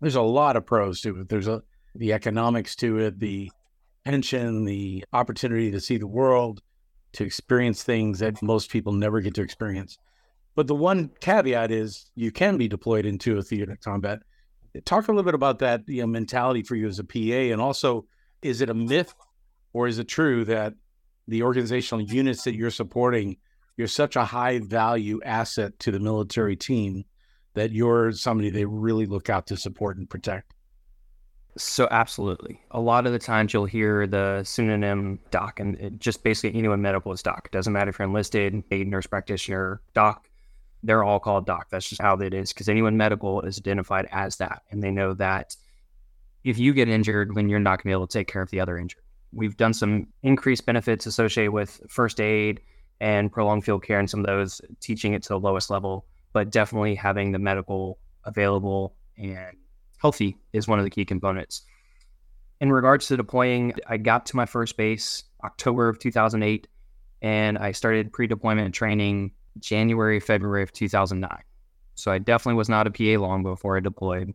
there's 0.00 0.16
a 0.16 0.20
lot 0.22 0.56
of 0.56 0.66
pros 0.66 1.00
to 1.02 1.20
it. 1.20 1.28
There's 1.28 1.46
a 1.46 1.62
the 1.94 2.12
economics 2.12 2.74
to 2.76 2.98
it, 2.98 3.20
the 3.20 3.52
pension, 4.04 4.64
the 4.64 5.04
opportunity 5.12 5.70
to 5.70 5.80
see 5.80 5.98
the 5.98 6.08
world, 6.08 6.62
to 7.12 7.22
experience 7.22 7.84
things 7.84 8.18
that 8.18 8.42
most 8.42 8.72
people 8.72 8.92
never 8.92 9.20
get 9.20 9.34
to 9.34 9.42
experience. 9.42 9.98
But 10.56 10.66
the 10.66 10.74
one 10.74 11.12
caveat 11.20 11.70
is 11.70 12.10
you 12.16 12.32
can 12.32 12.56
be 12.56 12.66
deployed 12.66 13.06
into 13.06 13.38
a 13.38 13.42
theater 13.42 13.70
of 13.70 13.80
combat. 13.82 14.18
Talk 14.84 15.06
a 15.06 15.12
little 15.12 15.22
bit 15.22 15.34
about 15.34 15.60
that 15.60 15.82
you 15.86 16.00
know, 16.00 16.08
mentality 16.08 16.64
for 16.64 16.74
you 16.74 16.88
as 16.88 16.98
a 16.98 17.04
PA, 17.04 17.52
and 17.52 17.60
also, 17.60 18.06
is 18.42 18.60
it 18.60 18.68
a 18.68 18.74
myth 18.74 19.14
Or 19.72 19.86
is 19.86 19.98
it 19.98 20.08
true 20.08 20.44
that 20.46 20.74
the 21.26 21.42
organizational 21.42 22.02
units 22.02 22.44
that 22.44 22.54
you're 22.54 22.70
supporting, 22.70 23.36
you're 23.76 23.88
such 23.88 24.16
a 24.16 24.24
high 24.24 24.58
value 24.60 25.20
asset 25.24 25.78
to 25.80 25.90
the 25.90 26.00
military 26.00 26.56
team 26.56 27.04
that 27.54 27.72
you're 27.72 28.12
somebody 28.12 28.50
they 28.50 28.64
really 28.64 29.06
look 29.06 29.28
out 29.28 29.46
to 29.48 29.56
support 29.56 29.98
and 29.98 30.08
protect? 30.08 30.54
So 31.56 31.88
absolutely. 31.90 32.60
A 32.70 32.80
lot 32.80 33.06
of 33.06 33.12
the 33.12 33.18
times 33.18 33.52
you'll 33.52 33.64
hear 33.64 34.06
the 34.06 34.44
synonym 34.44 35.18
doc 35.30 35.58
and 35.58 35.98
just 36.00 36.22
basically 36.22 36.56
anyone 36.56 36.80
medical 36.80 37.12
is 37.12 37.22
doc. 37.22 37.42
It 37.46 37.52
doesn't 37.52 37.72
matter 37.72 37.90
if 37.90 37.98
you're 37.98 38.06
enlisted, 38.06 38.62
a 38.70 38.84
nurse 38.84 39.06
practitioner, 39.06 39.80
doc, 39.92 40.28
they're 40.82 41.02
all 41.02 41.18
called 41.18 41.46
doc. 41.46 41.66
That's 41.70 41.88
just 41.88 42.00
how 42.00 42.14
it 42.16 42.34
is 42.34 42.52
because 42.52 42.68
anyone 42.68 42.96
medical 42.96 43.42
is 43.42 43.58
identified 43.58 44.08
as 44.12 44.36
that. 44.36 44.62
And 44.70 44.82
they 44.82 44.90
know 44.90 45.14
that 45.14 45.56
if 46.44 46.58
you 46.58 46.72
get 46.72 46.88
injured, 46.88 47.34
then 47.34 47.48
you're 47.48 47.58
not 47.58 47.78
going 47.78 47.78
to 47.78 47.86
be 47.86 47.92
able 47.92 48.06
to 48.06 48.18
take 48.18 48.28
care 48.28 48.42
of 48.42 48.50
the 48.50 48.60
other 48.60 48.78
injured. 48.78 49.02
We've 49.32 49.56
done 49.56 49.74
some 49.74 50.08
increased 50.22 50.66
benefits 50.66 51.06
associated 51.06 51.52
with 51.52 51.80
first 51.88 52.20
aid 52.20 52.60
and 53.00 53.30
prolonged 53.30 53.64
field 53.64 53.84
care 53.84 53.98
and 53.98 54.08
some 54.08 54.20
of 54.20 54.26
those 54.26 54.60
teaching 54.80 55.12
it 55.12 55.22
to 55.24 55.28
the 55.30 55.40
lowest 55.40 55.70
level, 55.70 56.06
but 56.32 56.50
definitely 56.50 56.94
having 56.94 57.32
the 57.32 57.38
medical 57.38 57.98
available 58.24 58.94
and 59.16 59.56
healthy 60.00 60.36
is 60.52 60.66
one 60.66 60.78
of 60.78 60.84
the 60.84 60.90
key 60.90 61.04
components. 61.04 61.62
In 62.60 62.72
regards 62.72 63.06
to 63.08 63.16
deploying, 63.16 63.74
I 63.86 63.98
got 63.98 64.26
to 64.26 64.36
my 64.36 64.46
first 64.46 64.76
base 64.76 65.24
October 65.44 65.88
of 65.88 65.98
2008, 65.98 66.66
and 67.22 67.58
I 67.58 67.72
started 67.72 68.12
pre 68.12 68.26
deployment 68.26 68.74
training 68.74 69.32
January, 69.60 70.18
February 70.20 70.62
of 70.62 70.72
2009. 70.72 71.30
So 71.94 72.10
I 72.10 72.18
definitely 72.18 72.56
was 72.56 72.68
not 72.68 72.86
a 72.86 72.90
PA 72.90 73.20
long 73.20 73.42
before 73.42 73.76
I 73.76 73.80
deployed. 73.80 74.32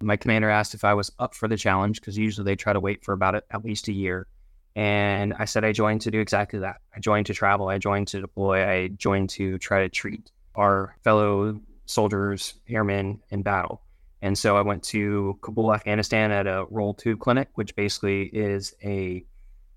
My 0.00 0.16
commander 0.16 0.50
asked 0.50 0.74
if 0.74 0.84
I 0.84 0.94
was 0.94 1.10
up 1.18 1.34
for 1.34 1.48
the 1.48 1.56
challenge 1.56 2.00
because 2.00 2.18
usually 2.18 2.44
they 2.44 2.56
try 2.56 2.72
to 2.72 2.80
wait 2.80 3.04
for 3.04 3.12
about 3.12 3.36
at 3.36 3.64
least 3.64 3.88
a 3.88 3.92
year. 3.92 4.26
And 4.76 5.34
I 5.38 5.44
said 5.44 5.64
I 5.64 5.72
joined 5.72 6.00
to 6.02 6.10
do 6.10 6.20
exactly 6.20 6.58
that. 6.60 6.76
I 6.94 7.00
joined 7.00 7.26
to 7.26 7.34
travel, 7.34 7.68
I 7.68 7.78
joined 7.78 8.08
to 8.08 8.20
deploy, 8.20 8.66
I 8.68 8.88
joined 8.88 9.30
to 9.30 9.58
try 9.58 9.82
to 9.82 9.88
treat 9.88 10.30
our 10.56 10.96
fellow 11.04 11.60
soldiers, 11.86 12.54
airmen 12.68 13.20
in 13.30 13.42
battle. 13.42 13.82
And 14.22 14.36
so 14.38 14.56
I 14.56 14.62
went 14.62 14.82
to 14.84 15.38
Kabul, 15.42 15.74
Afghanistan 15.74 16.32
at 16.32 16.46
a 16.46 16.66
Role 16.70 16.94
2 16.94 17.16
clinic, 17.18 17.50
which 17.54 17.76
basically 17.76 18.24
is 18.32 18.74
a 18.82 19.24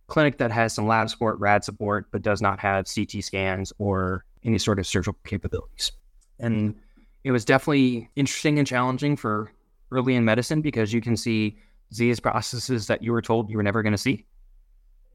clinic 0.08 0.38
that 0.38 0.52
has 0.52 0.74
some 0.74 0.88
lab 0.88 1.10
support, 1.10 1.38
rad 1.40 1.64
support, 1.64 2.08
but 2.12 2.22
does 2.22 2.42
not 2.42 2.60
have 2.60 2.86
CT 2.94 3.24
scans 3.24 3.74
or 3.78 4.24
any 4.46 4.58
sort 4.58 4.80
of 4.80 4.88
surgical 4.88 5.20
capabilities. 5.26 5.92
And 6.40 6.76
it 7.24 7.32
was 7.32 7.44
definitely 7.44 8.10
interesting 8.16 8.58
and 8.58 8.66
challenging 8.66 9.18
for 9.18 9.52
early 9.92 10.16
in 10.16 10.24
medicine 10.24 10.62
because 10.62 10.94
you 10.94 11.02
can 11.02 11.18
see 11.18 11.58
disease 11.90 12.20
processes 12.20 12.88
that 12.88 13.04
you 13.04 13.12
were 13.12 13.22
told 13.22 13.50
you 13.50 13.58
were 13.58 13.64
never 13.64 13.84
going 13.84 13.92
to 13.92 13.98
see. 13.98 14.26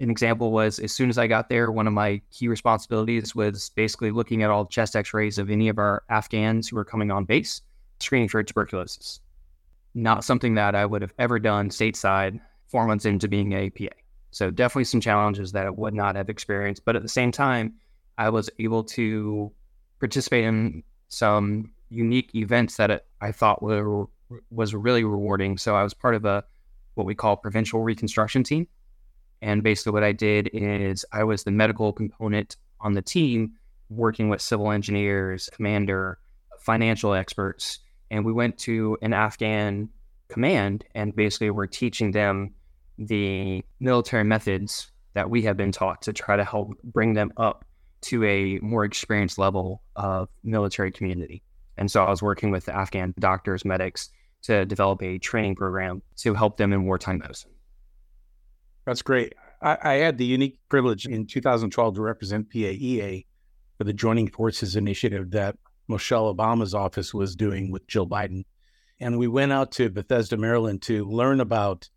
An 0.01 0.11
example 0.11 0.51
was 0.51 0.79
as 0.79 0.93
soon 0.93 1.11
as 1.11 1.19
I 1.19 1.27
got 1.27 1.49
there, 1.49 1.71
one 1.71 1.87
of 1.87 1.93
my 1.93 2.21
key 2.31 2.49
responsibilities 2.49 3.35
was 3.35 3.71
basically 3.71 4.11
looking 4.11 4.43
at 4.43 4.51
all 4.51 4.67
chest 4.67 4.97
x 4.97 5.15
rays 5.15 5.39
of 5.39 5.51
any 5.51 5.69
of 5.69 5.79
our 5.79 6.03
Afghans 6.09 6.69
who 6.69 6.77
were 6.77 6.85
coming 6.85 7.11
on 7.11 7.25
base 7.25 7.63
screening 8.01 8.29
for 8.29 8.43
tuberculosis. 8.43 9.21
Not 9.95 10.25
something 10.25 10.55
that 10.55 10.75
I 10.75 10.87
would 10.87 11.03
have 11.03 11.13
ever 11.19 11.39
done 11.39 11.69
stateside 11.69 12.41
four 12.67 12.87
months 12.87 13.05
into 13.05 13.29
being 13.29 13.53
a 13.53 13.71
PA. 13.71 13.95
So 14.31 14.51
definitely 14.51 14.85
some 14.85 15.01
challenges 15.01 15.53
that 15.53 15.67
I 15.67 15.71
would 15.71 15.95
not 15.95 16.17
have 16.17 16.29
experienced. 16.31 16.85
But 16.85 16.97
at 16.97 17.03
the 17.03 17.09
same 17.09 17.31
time, 17.31 17.75
I 18.19 18.31
was 18.31 18.51
able 18.59 18.83
to 18.85 19.53
participate 20.01 20.45
in 20.45 20.83
some 21.09 21.71
unique 21.91 22.35
events 22.35 22.77
that 22.79 23.05
I 23.21 23.33
thought 23.33 23.63
were 23.63 24.07
was 24.51 24.75
really 24.75 25.05
rewarding. 25.05 25.59
So 25.59 25.77
I 25.77 25.83
was 25.83 25.93
part 25.93 26.15
of 26.15 26.25
a 26.25 26.43
what 26.95 27.07
we 27.07 27.15
call 27.15 27.37
provincial 27.37 27.83
reconstruction 27.83 28.43
team. 28.43 28.67
And 29.43 29.63
basically 29.63 29.93
what 29.93 30.05
I 30.05 30.13
did 30.13 30.49
is 30.53 31.05
I 31.13 31.25
was 31.25 31.45
the 31.45 31.51
medical 31.51 31.93
component 31.93 32.57
on 32.81 32.95
the 32.95 33.03
team 33.03 33.53
working 33.91 34.31
with 34.31 34.41
civil 34.41 34.71
engineers, 34.71 35.51
commander, 35.53 36.19
financial 36.59 37.13
experts 37.13 37.81
and 38.13 38.27
we 38.27 38.33
went 38.33 38.59
to 38.59 38.97
an 39.01 39.15
Afghan 39.15 39.89
command 40.29 40.85
and 40.95 41.17
basically 41.17 41.51
we're 41.51 41.67
teaching 41.67 42.13
them 42.13 42.55
the 42.99 43.65
military 43.81 44.23
methods 44.23 44.93
that 45.15 45.31
we 45.31 45.43
have 45.43 45.57
been 45.57 45.73
taught 45.73 46.03
to 46.03 46.13
try 46.13 46.37
to 46.37 46.45
help 46.45 46.71
bring 46.85 47.15
them 47.15 47.33
up 47.39 47.65
to 48.03 48.23
a 48.25 48.59
more 48.61 48.85
experienced 48.85 49.39
level 49.39 49.83
of 49.97 50.29
military 50.45 50.93
community. 50.93 51.43
And 51.79 51.91
so 51.91 52.05
I 52.05 52.11
was 52.11 52.23
working 52.23 52.51
with 52.51 52.67
the 52.67 52.77
Afghan 52.77 53.15
doctors, 53.19 53.65
medics 53.65 54.11
to 54.43 54.67
develop 54.67 55.03
a 55.03 55.19
training 55.19 55.57
program 55.57 56.03
to 56.17 56.35
help 56.35 56.59
them 56.59 56.73
in 56.73 56.85
wartime 56.85 57.19
medicine. 57.19 57.51
That's 58.85 59.03
great. 59.03 59.35
I, 59.61 59.79
I 59.83 59.93
had 59.95 60.19
the 60.19 60.25
unique 60.25 60.59
privilege 60.69 61.07
in 61.07 61.27
2012 61.27 61.95
to 61.95 62.03
represent 62.03 62.51
PAEA 62.51 63.27
for 63.79 63.85
the 63.85 63.93
Joining 63.93 64.29
Forces 64.29 64.77
Initiative 64.77 65.31
that 65.31 65.57
Michelle 65.89 66.35
Obama's 66.35 66.75
office 66.75 67.15
was 67.15 67.37
doing 67.37 67.71
with 67.71 67.87
Jill 67.87 68.09
Biden. 68.09 68.45
And 69.01 69.19
we 69.19 69.29
went 69.29 69.53
out 69.53 69.73
to 69.73 69.91
Bethesda, 69.91 70.37
Maryland 70.37 70.83
to 70.83 71.05
learn 71.05 71.41
about 71.41 71.89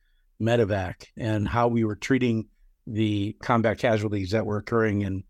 medevac 0.42 1.06
and 1.18 1.48
how 1.48 1.68
we 1.68 1.84
were 1.84 1.96
treating 1.96 2.48
the 2.88 3.36
combat 3.42 3.80
casualties 3.80 4.32
that 4.32 4.46
were 4.46 4.58
occurring 4.58 5.02
in 5.02 5.24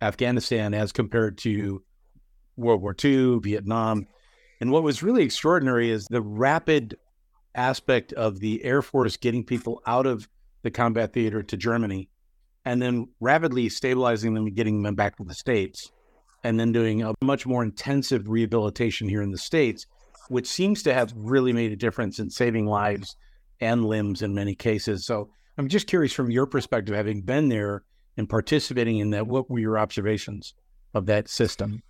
Afghanistan 0.00 0.74
as 0.74 0.92
compared 0.92 1.38
to 1.38 1.82
World 2.56 2.82
War 2.82 2.94
II, 3.02 3.38
Vietnam. 3.40 4.06
And 4.60 4.70
what 4.70 4.82
was 4.82 5.02
really 5.02 5.24
extraordinary 5.24 5.90
is 5.90 6.06
the 6.06 6.22
rapid 6.22 6.96
aspect 7.54 8.12
of 8.12 8.40
the 8.40 8.64
Air 8.64 8.82
Force 8.82 9.16
getting 9.16 9.44
people 9.44 9.82
out 9.86 10.06
of 10.06 10.28
the 10.62 10.70
combat 10.70 11.12
theater 11.12 11.42
to 11.42 11.56
Germany 11.56 12.08
and 12.64 12.80
then 12.80 13.08
rapidly 13.20 13.68
stabilizing 13.68 14.34
them 14.34 14.46
and 14.46 14.56
getting 14.56 14.82
them 14.82 14.94
back 14.94 15.16
to 15.16 15.24
the 15.24 15.34
States 15.34 15.90
and 16.44 16.58
then 16.58 16.72
doing 16.72 17.02
a 17.02 17.14
much 17.22 17.46
more 17.46 17.62
intensive 17.62 18.28
rehabilitation 18.28 19.08
here 19.08 19.22
in 19.22 19.30
the 19.30 19.38
States, 19.38 19.86
which 20.28 20.46
seems 20.46 20.82
to 20.82 20.94
have 20.94 21.12
really 21.16 21.52
made 21.52 21.72
a 21.72 21.76
difference 21.76 22.18
in 22.18 22.30
saving 22.30 22.66
lives 22.66 23.16
and 23.60 23.84
limbs 23.84 24.22
in 24.22 24.34
many 24.34 24.54
cases. 24.54 25.06
So 25.06 25.30
I'm 25.58 25.68
just 25.68 25.86
curious 25.86 26.12
from 26.12 26.30
your 26.30 26.46
perspective, 26.46 26.94
having 26.94 27.22
been 27.22 27.48
there 27.48 27.84
and 28.16 28.28
participating 28.28 28.98
in 28.98 29.10
that, 29.10 29.26
what 29.26 29.50
were 29.50 29.58
your 29.58 29.78
observations 29.78 30.54
of 30.94 31.06
that 31.06 31.28
system? 31.28 31.82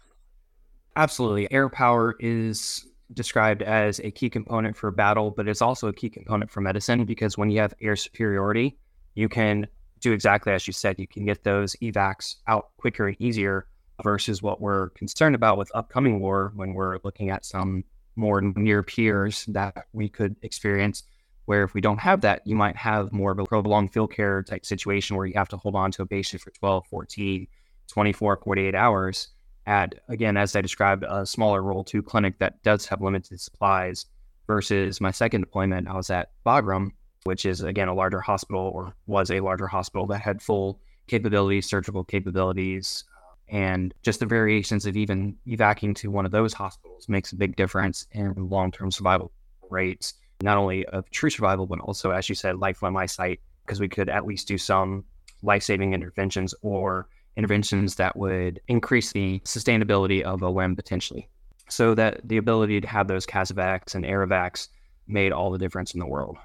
Absolutely. 0.97 1.51
Air 1.51 1.69
power 1.69 2.15
is 2.21 2.87
described 3.13 3.63
as 3.63 4.01
a 4.01 4.11
key 4.11 4.31
component 4.31 4.77
for 4.77 4.91
battle, 4.91 5.31
but 5.31 5.49
it's 5.49 5.63
also 5.63 5.89
a 5.89 5.93
key 5.93 6.09
component 6.09 6.51
for 6.51 6.61
medicine 6.61 7.05
because 7.05 7.37
when 7.37 7.51
you 7.51 7.61
have 7.61 7.75
air 7.81 7.97
superiority, 7.97 8.79
you 9.15 9.29
can 9.29 9.67
do 10.01 10.13
exactly 10.13 10.53
as 10.53 10.67
you 10.67 10.73
said. 10.73 10.99
You 10.99 11.07
can 11.07 11.25
get 11.25 11.45
those 11.45 11.77
evacs 11.83 12.37
out 12.47 12.71
quicker 12.77 13.09
and 13.09 13.17
easier 13.21 13.67
versus 14.03 14.43
what 14.43 14.61
we're 14.61 14.91
concerned 14.91 15.35
about 15.35 15.59
with 15.59 15.71
upcoming 15.75 16.21
war 16.21 16.53
when 16.57 16.75
we're 16.75 16.99
looking 17.05 17.31
at 17.31 17.45
some 17.45 17.85
more 18.17 18.41
near 18.41 18.83
peers 18.83 19.45
that 19.47 19.87
we 19.93 20.09
could 20.09 20.37
experience. 20.43 21.05
Where 21.45 21.65
if 21.65 21.75
we 21.75 21.81
don't 21.81 21.99
have 21.99 22.21
that, 22.21 22.47
you 22.47 22.55
might 22.55 22.77
have 22.77 23.13
more 23.13 23.33
of 23.33 23.39
a 23.39 23.45
prolonged 23.45 23.93
field 23.93 24.13
care 24.13 24.43
type 24.43 24.65
situation 24.65 25.17
where 25.17 25.27
you 25.27 25.35
have 25.37 25.49
to 25.49 25.57
hold 25.57 25.75
on 25.75 25.91
to 25.93 26.03
a 26.03 26.07
patient 26.07 26.43
for 26.43 26.51
12, 26.53 26.87
14, 26.87 27.47
24, 27.89 28.41
48 28.45 28.75
hours 28.75 29.29
at, 29.67 29.95
again, 30.09 30.37
as 30.37 30.57
I 30.57 30.61
described, 30.61 31.05
a 31.09 31.25
smaller 31.25 31.63
Role 31.63 31.85
2 31.85 32.03
clinic 32.03 32.39
that 32.39 32.63
does 32.63 32.87
have 32.87 33.01
limited 33.01 33.41
supplies 33.41 34.07
versus 34.47 35.01
my 35.01 35.11
second 35.11 35.43
deployment. 35.43 35.89
I 35.89 35.95
was 35.95 36.11
at 36.11 36.31
Bagram, 36.45 36.91
which 37.25 37.47
is, 37.47 37.61
again, 37.63 37.89
a 37.89 37.95
larger 37.95 38.21
hospital 38.21 38.71
or 38.75 38.95
was 39.07 39.31
a 39.31 39.41
larger 39.41 39.67
hospital 39.67 40.07
that 40.09 40.21
had 40.21 40.43
full 40.43 40.81
capabilities, 41.07 41.69
surgical 41.69 42.05
capabilities, 42.05 43.05
and 43.49 43.95
just 44.03 44.21
the 44.21 44.27
variations 44.27 44.87
of 44.87 44.97
even 44.97 45.37
evacuating 45.47 45.95
to 45.95 46.11
one 46.11 46.25
of 46.25 46.33
those 46.33 46.53
hospitals 46.53 47.09
makes 47.09 47.33
a 47.33 47.37
big 47.37 47.55
difference 47.55 48.07
in 48.13 48.35
long 48.37 48.73
term 48.73 48.91
survival 48.91 49.31
rates, 49.71 50.15
not 50.43 50.57
only 50.57 50.85
of 50.87 51.09
true 51.11 51.31
survival, 51.31 51.67
but 51.67 51.81
also, 51.81 52.11
as 52.11 52.29
you 52.29 52.35
said, 52.35 52.59
life 52.59 52.83
on 52.83 52.93
my 52.93 53.07
site, 53.07 53.41
because 53.65 53.79
we 53.79 53.89
could 53.89 54.09
at 54.09 54.27
least 54.27 54.49
do 54.49 54.59
some 54.59 55.05
life 55.43 55.63
saving 55.63 55.93
interventions 55.93 56.55
or 56.63 57.09
interventions 57.37 57.97
that 57.97 58.17
would 58.17 58.61
increase 58.69 59.13
the 59.13 59.41
sustainability 59.45 60.23
of 60.23 60.43
a 60.43 60.51
limb 60.51 60.77
potentially. 60.77 61.29
So 61.69 61.95
that 61.95 62.21
the 62.29 62.37
ability 62.37 62.81
to 62.81 62.89
have 62.89 63.09
those 63.09 63.27
CASEVACs 63.27 63.95
and 63.95 64.05
AirEvacs 64.05 64.69
made 65.07 65.33
all 65.33 65.51
the 65.51 65.59
difference 65.59 65.95
in 65.95 66.01
the 66.01 66.07
world. 66.07 66.37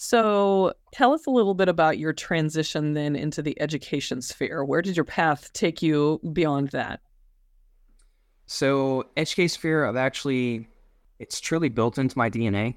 So, 0.00 0.74
tell 0.92 1.12
us 1.12 1.26
a 1.26 1.30
little 1.30 1.54
bit 1.54 1.68
about 1.68 1.98
your 1.98 2.12
transition 2.12 2.94
then 2.94 3.16
into 3.16 3.42
the 3.42 3.60
education 3.60 4.22
sphere. 4.22 4.64
Where 4.64 4.80
did 4.80 4.96
your 4.96 5.04
path 5.04 5.52
take 5.54 5.82
you 5.82 6.20
beyond 6.32 6.68
that? 6.68 7.00
So, 8.46 9.08
education 9.16 9.48
sphere, 9.48 9.86
I've 9.86 9.96
actually, 9.96 10.68
it's 11.18 11.40
truly 11.40 11.68
built 11.68 11.98
into 11.98 12.16
my 12.16 12.30
DNA. 12.30 12.76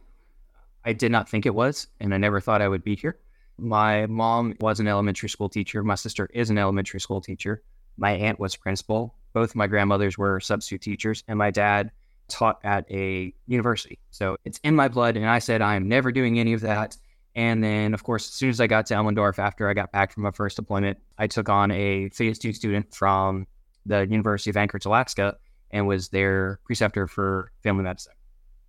I 0.84 0.94
did 0.94 1.12
not 1.12 1.30
think 1.30 1.46
it 1.46 1.54
was, 1.54 1.86
and 2.00 2.12
I 2.12 2.18
never 2.18 2.42
thought 2.42 2.62
I 2.62 2.68
would 2.68 2.84
be 2.84 2.96
here. 2.96 3.20
My 3.62 4.08
mom 4.08 4.56
was 4.60 4.80
an 4.80 4.88
elementary 4.88 5.30
school 5.30 5.48
teacher. 5.48 5.84
My 5.84 5.94
sister 5.96 6.28
is 6.34 6.50
an 6.50 6.58
elementary 6.58 7.00
school 7.00 7.22
teacher. 7.22 7.62
My 7.96 8.12
aunt 8.12 8.40
was 8.40 8.56
principal. 8.56 9.14
Both 9.34 9.54
my 9.54 9.68
grandmothers 9.68 10.18
were 10.18 10.40
substitute 10.40 10.82
teachers, 10.82 11.24
and 11.28 11.38
my 11.38 11.52
dad 11.52 11.92
taught 12.28 12.60
at 12.64 12.90
a 12.90 13.34
university. 13.46 14.00
So 14.10 14.36
it's 14.46 14.60
in 14.64 14.76
my 14.76 14.88
blood. 14.88 15.16
And 15.16 15.30
I 15.30 15.38
said, 15.40 15.62
I 15.62 15.76
am 15.76 15.88
never 15.88 16.12
doing 16.12 16.40
any 16.40 16.54
of 16.54 16.62
that 16.62 16.98
And 17.36 17.64
then, 17.64 17.94
of 17.94 18.04
course, 18.04 18.28
as 18.28 18.34
soon 18.34 18.50
as 18.50 18.60
I 18.60 18.68
got 18.68 18.86
to 18.88 18.94
Elmendorf 18.94 19.40
after 19.40 19.70
I 19.70 19.74
got 19.74 19.92
back 19.92 20.12
from 20.12 20.24
my 20.24 20.32
first 20.32 20.58
deployment, 20.58 20.98
I 21.18 21.28
took 21.28 21.48
on 21.48 21.72
a 21.72 22.10
phase 22.10 22.38
two 22.38 22.54
student 22.54 22.94
from 22.94 23.48
the 23.86 24.02
University 24.02 24.50
of 24.50 24.58
Anchorage, 24.58 24.86
Alaska, 24.86 25.38
and 25.72 25.88
was 25.88 26.10
their 26.10 26.60
preceptor 26.66 27.08
for 27.08 27.52
family 27.64 27.84
medicine. 27.84 28.14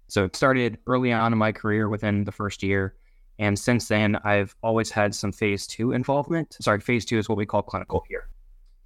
So 0.07 0.25
it 0.25 0.37
started 0.37 0.79
early 0.87 1.13
on 1.13 1.33
in 1.33 1.39
my 1.39 1.53
career 1.53 1.89
within 1.89 2.25
the 2.25 2.33
first 2.33 2.63
year. 2.63 2.95
And 3.43 3.59
since 3.59 3.89
then, 3.89 4.15
I've 4.23 4.55
always 4.63 4.93
had 4.93 5.17
some 5.17 5.33
phase 5.33 5.67
two 5.67 5.91
involvement. 5.91 6.57
Sorry, 6.61 6.79
phase 6.79 7.05
two 7.05 7.19
is 7.19 7.29
what 7.29 7.37
we 7.37 7.45
call 7.45 7.61
clinical 7.61 8.05
here. 8.09 8.29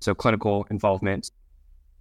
So 0.00 0.14
clinical 0.14 0.66
involvement. 0.70 1.30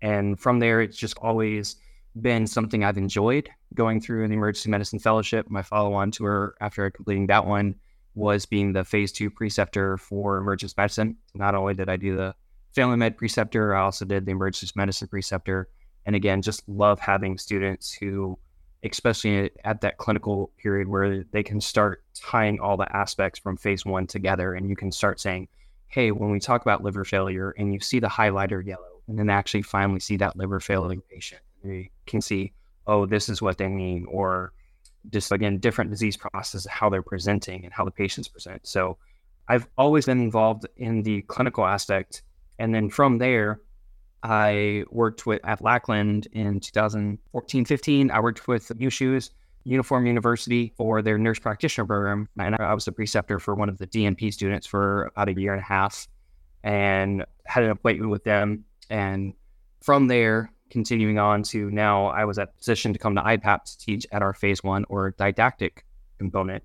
And 0.02 0.40
from 0.40 0.60
there, 0.60 0.80
it's 0.80 0.96
just 0.96 1.18
always 1.18 1.76
been 2.22 2.48
something 2.48 2.82
I've 2.82 2.98
enjoyed 2.98 3.50
going 3.74 4.00
through 4.00 4.26
the 4.30 4.36
emergency 4.36 4.70
medicine 4.70 5.00
fellowship. 5.00 5.50
My 5.50 5.64
follow 5.64 5.96
on 5.96 6.12
tour 6.12 6.56
after 6.62 6.90
completing 6.90 7.28
that 7.28 7.46
one 7.46 7.76
was 8.14 8.46
being 8.46 8.72
the 8.72 8.86
phase 8.86 9.12
two 9.12 9.30
preceptor 9.30 9.98
for 9.98 10.38
emergency 10.38 10.76
medicine. 10.78 11.18
Not 11.34 11.56
only 11.56 11.74
did 11.74 11.90
I 11.90 11.98
do 11.98 12.16
the 12.16 12.36
family 12.74 12.96
med 12.96 13.18
preceptor, 13.18 13.76
I 13.76 13.82
also 13.82 14.06
did 14.06 14.26
the 14.26 14.32
emergency 14.32 14.72
medicine 14.78 15.10
preceptor. 15.10 15.68
And 16.06 16.16
again, 16.16 16.42
just 16.42 16.64
love 16.70 17.02
having 17.02 17.38
students 17.38 17.92
who, 17.92 18.40
especially 18.92 19.52
at 19.64 19.82
that 19.82 19.98
clinical 19.98 20.52
period 20.58 20.88
where 20.88 21.24
they 21.24 21.44
can 21.44 21.60
start 21.60 22.04
tying 22.14 22.60
all 22.60 22.78
the 22.78 22.96
aspects 22.96 23.40
from 23.40 23.58
phase 23.58 23.86
one 23.86 24.08
together 24.08 24.54
and 24.54 24.70
you 24.70 24.76
can 24.76 24.92
start 24.92 25.20
saying, 25.20 25.48
hey, 25.88 26.12
when 26.12 26.32
we 26.32 26.40
talk 26.40 26.62
about 26.62 26.84
liver 26.84 27.06
failure 27.06 27.52
and 27.58 27.74
you 27.74 27.80
see 27.80 28.00
the 28.00 28.08
highlighter 28.08 28.66
yellow, 28.66 28.82
and 29.08 29.20
then 29.20 29.30
actually 29.30 29.62
finally 29.62 30.00
see 30.00 30.18
that 30.18 30.36
liver 30.36 30.60
failing 30.60 31.02
patient 31.12 31.42
they 31.66 31.90
can 32.06 32.22
see, 32.22 32.54
oh, 32.88 33.06
this 33.06 33.30
is 33.30 33.42
what 33.42 33.58
they 33.58 33.68
mean, 33.68 34.06
or 34.08 34.54
just 35.10 35.32
again, 35.32 35.58
different 35.58 35.92
disease 35.92 36.18
processes, 36.18 36.68
how 36.70 36.90
they're 36.90 37.02
presenting 37.02 37.66
and 37.66 37.74
how 37.74 37.84
the 37.84 37.92
patients 37.92 38.28
present. 38.28 38.66
So 38.66 38.98
I've 39.48 39.68
always 39.78 40.06
been 40.06 40.22
involved 40.22 40.66
in 40.78 41.04
the 41.04 41.22
clinical 41.24 41.66
aspect. 41.66 42.24
And 42.60 42.74
then 42.74 42.90
from 42.90 43.18
there, 43.18 43.60
I 44.26 44.86
worked 44.90 45.28
with 45.28 45.40
at 45.44 45.62
Lackland 45.62 46.28
in 46.32 46.60
2014 46.60 47.66
15. 47.66 48.10
I 48.10 48.20
worked 48.20 48.48
with 48.48 48.68
USUHS, 48.70 49.30
Uniform 49.66 50.08
University, 50.08 50.74
for 50.76 51.04
their 51.04 51.20
nurse 51.20 51.38
practitioner 51.38 51.86
program. 51.86 52.28
And 52.40 52.56
I 52.56 52.74
was 52.74 52.88
a 52.88 52.92
preceptor 52.92 53.38
for 53.38 53.54
one 53.54 53.70
of 53.70 53.78
the 53.78 53.86
DNP 53.86 54.34
students 54.34 54.66
for 54.66 55.12
about 55.16 55.30
a 55.30 55.40
year 55.40 55.54
and 55.54 55.62
a 55.62 55.66
half 55.66 56.08
and 56.64 57.24
had 57.46 57.66
an 57.66 57.70
appointment 57.70 58.10
with 58.10 58.24
them. 58.24 58.66
And 58.90 59.34
from 59.82 60.08
there, 60.08 60.52
continuing 60.72 61.20
on 61.20 61.44
to 61.44 61.70
now, 61.70 62.08
I 62.08 62.26
was 62.26 62.40
at 62.40 62.50
a 62.50 62.58
position 62.58 62.94
to 62.94 63.00
come 63.00 63.14
to 63.14 63.22
IPAP 63.22 63.64
to 63.66 63.78
teach 63.78 64.08
at 64.12 64.24
our 64.24 64.34
phase 64.34 64.64
one 64.64 64.86
or 64.90 65.12
didactic 65.12 65.86
component. 66.18 66.64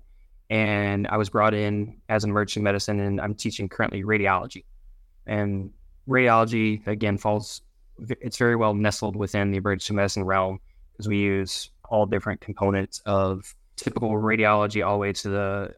And 0.49 1.07
I 1.07 1.17
was 1.17 1.29
brought 1.29 1.53
in 1.53 2.01
as 2.09 2.23
an 2.23 2.31
emergency 2.31 2.61
medicine, 2.61 2.99
and 2.99 3.21
I'm 3.21 3.35
teaching 3.35 3.69
currently 3.69 4.01
radiology. 4.01 4.63
And 5.27 5.71
radiology, 6.11 6.85
again, 6.87 7.17
falls, 7.17 7.61
it's 8.09 8.37
very 8.37 8.55
well 8.55 8.73
nestled 8.73 9.15
within 9.15 9.51
the 9.51 9.57
emergency 9.57 9.93
medicine 9.93 10.23
realm 10.23 10.59
because 10.91 11.07
we 11.07 11.17
use 11.17 11.71
all 11.89 12.05
different 12.05 12.41
components 12.41 13.01
of 13.05 13.55
typical 13.75 14.11
radiology 14.11 14.85
all 14.85 14.93
the 14.93 14.99
way 14.99 15.13
to 15.13 15.29
the 15.29 15.73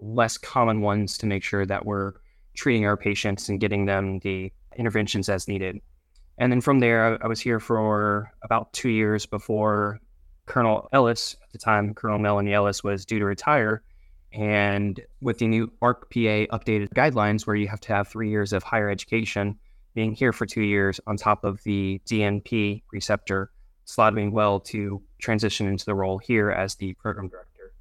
less 0.00 0.36
common 0.36 0.80
ones 0.80 1.16
to 1.18 1.26
make 1.26 1.42
sure 1.42 1.64
that 1.64 1.84
we're 1.86 2.14
treating 2.56 2.84
our 2.84 2.96
patients 2.96 3.48
and 3.48 3.60
getting 3.60 3.86
them 3.86 4.18
the 4.20 4.52
interventions 4.76 5.28
as 5.28 5.48
needed. 5.48 5.80
And 6.38 6.52
then 6.52 6.60
from 6.60 6.80
there, 6.80 7.14
I, 7.14 7.24
I 7.24 7.28
was 7.28 7.40
here 7.40 7.60
for 7.60 8.32
about 8.42 8.72
two 8.72 8.90
years 8.90 9.26
before 9.26 10.00
Colonel 10.46 10.88
Ellis, 10.92 11.36
at 11.42 11.52
the 11.52 11.58
time, 11.58 11.94
Colonel 11.94 12.18
Melanie 12.18 12.54
Ellis 12.54 12.82
was 12.82 13.04
due 13.04 13.18
to 13.18 13.24
retire. 13.24 13.82
And 14.32 15.00
with 15.20 15.38
the 15.38 15.46
new 15.46 15.72
ARC-PA 15.80 16.46
updated 16.52 16.90
guidelines, 16.90 17.46
where 17.46 17.56
you 17.56 17.68
have 17.68 17.80
to 17.80 17.94
have 17.94 18.08
three 18.08 18.30
years 18.30 18.52
of 18.52 18.62
higher 18.62 18.90
education, 18.90 19.58
being 19.94 20.12
here 20.12 20.32
for 20.32 20.46
two 20.46 20.62
years 20.62 21.00
on 21.06 21.16
top 21.16 21.44
of 21.44 21.62
the 21.64 22.00
DNP 22.06 22.82
preceptor, 22.88 23.50
slotted 23.84 24.16
me 24.16 24.28
well 24.28 24.60
to 24.60 25.02
transition 25.18 25.66
into 25.66 25.84
the 25.84 25.94
role 25.94 26.18
here 26.18 26.50
as 26.50 26.74
the 26.74 26.92
program 26.94 27.28
director. 27.28 27.72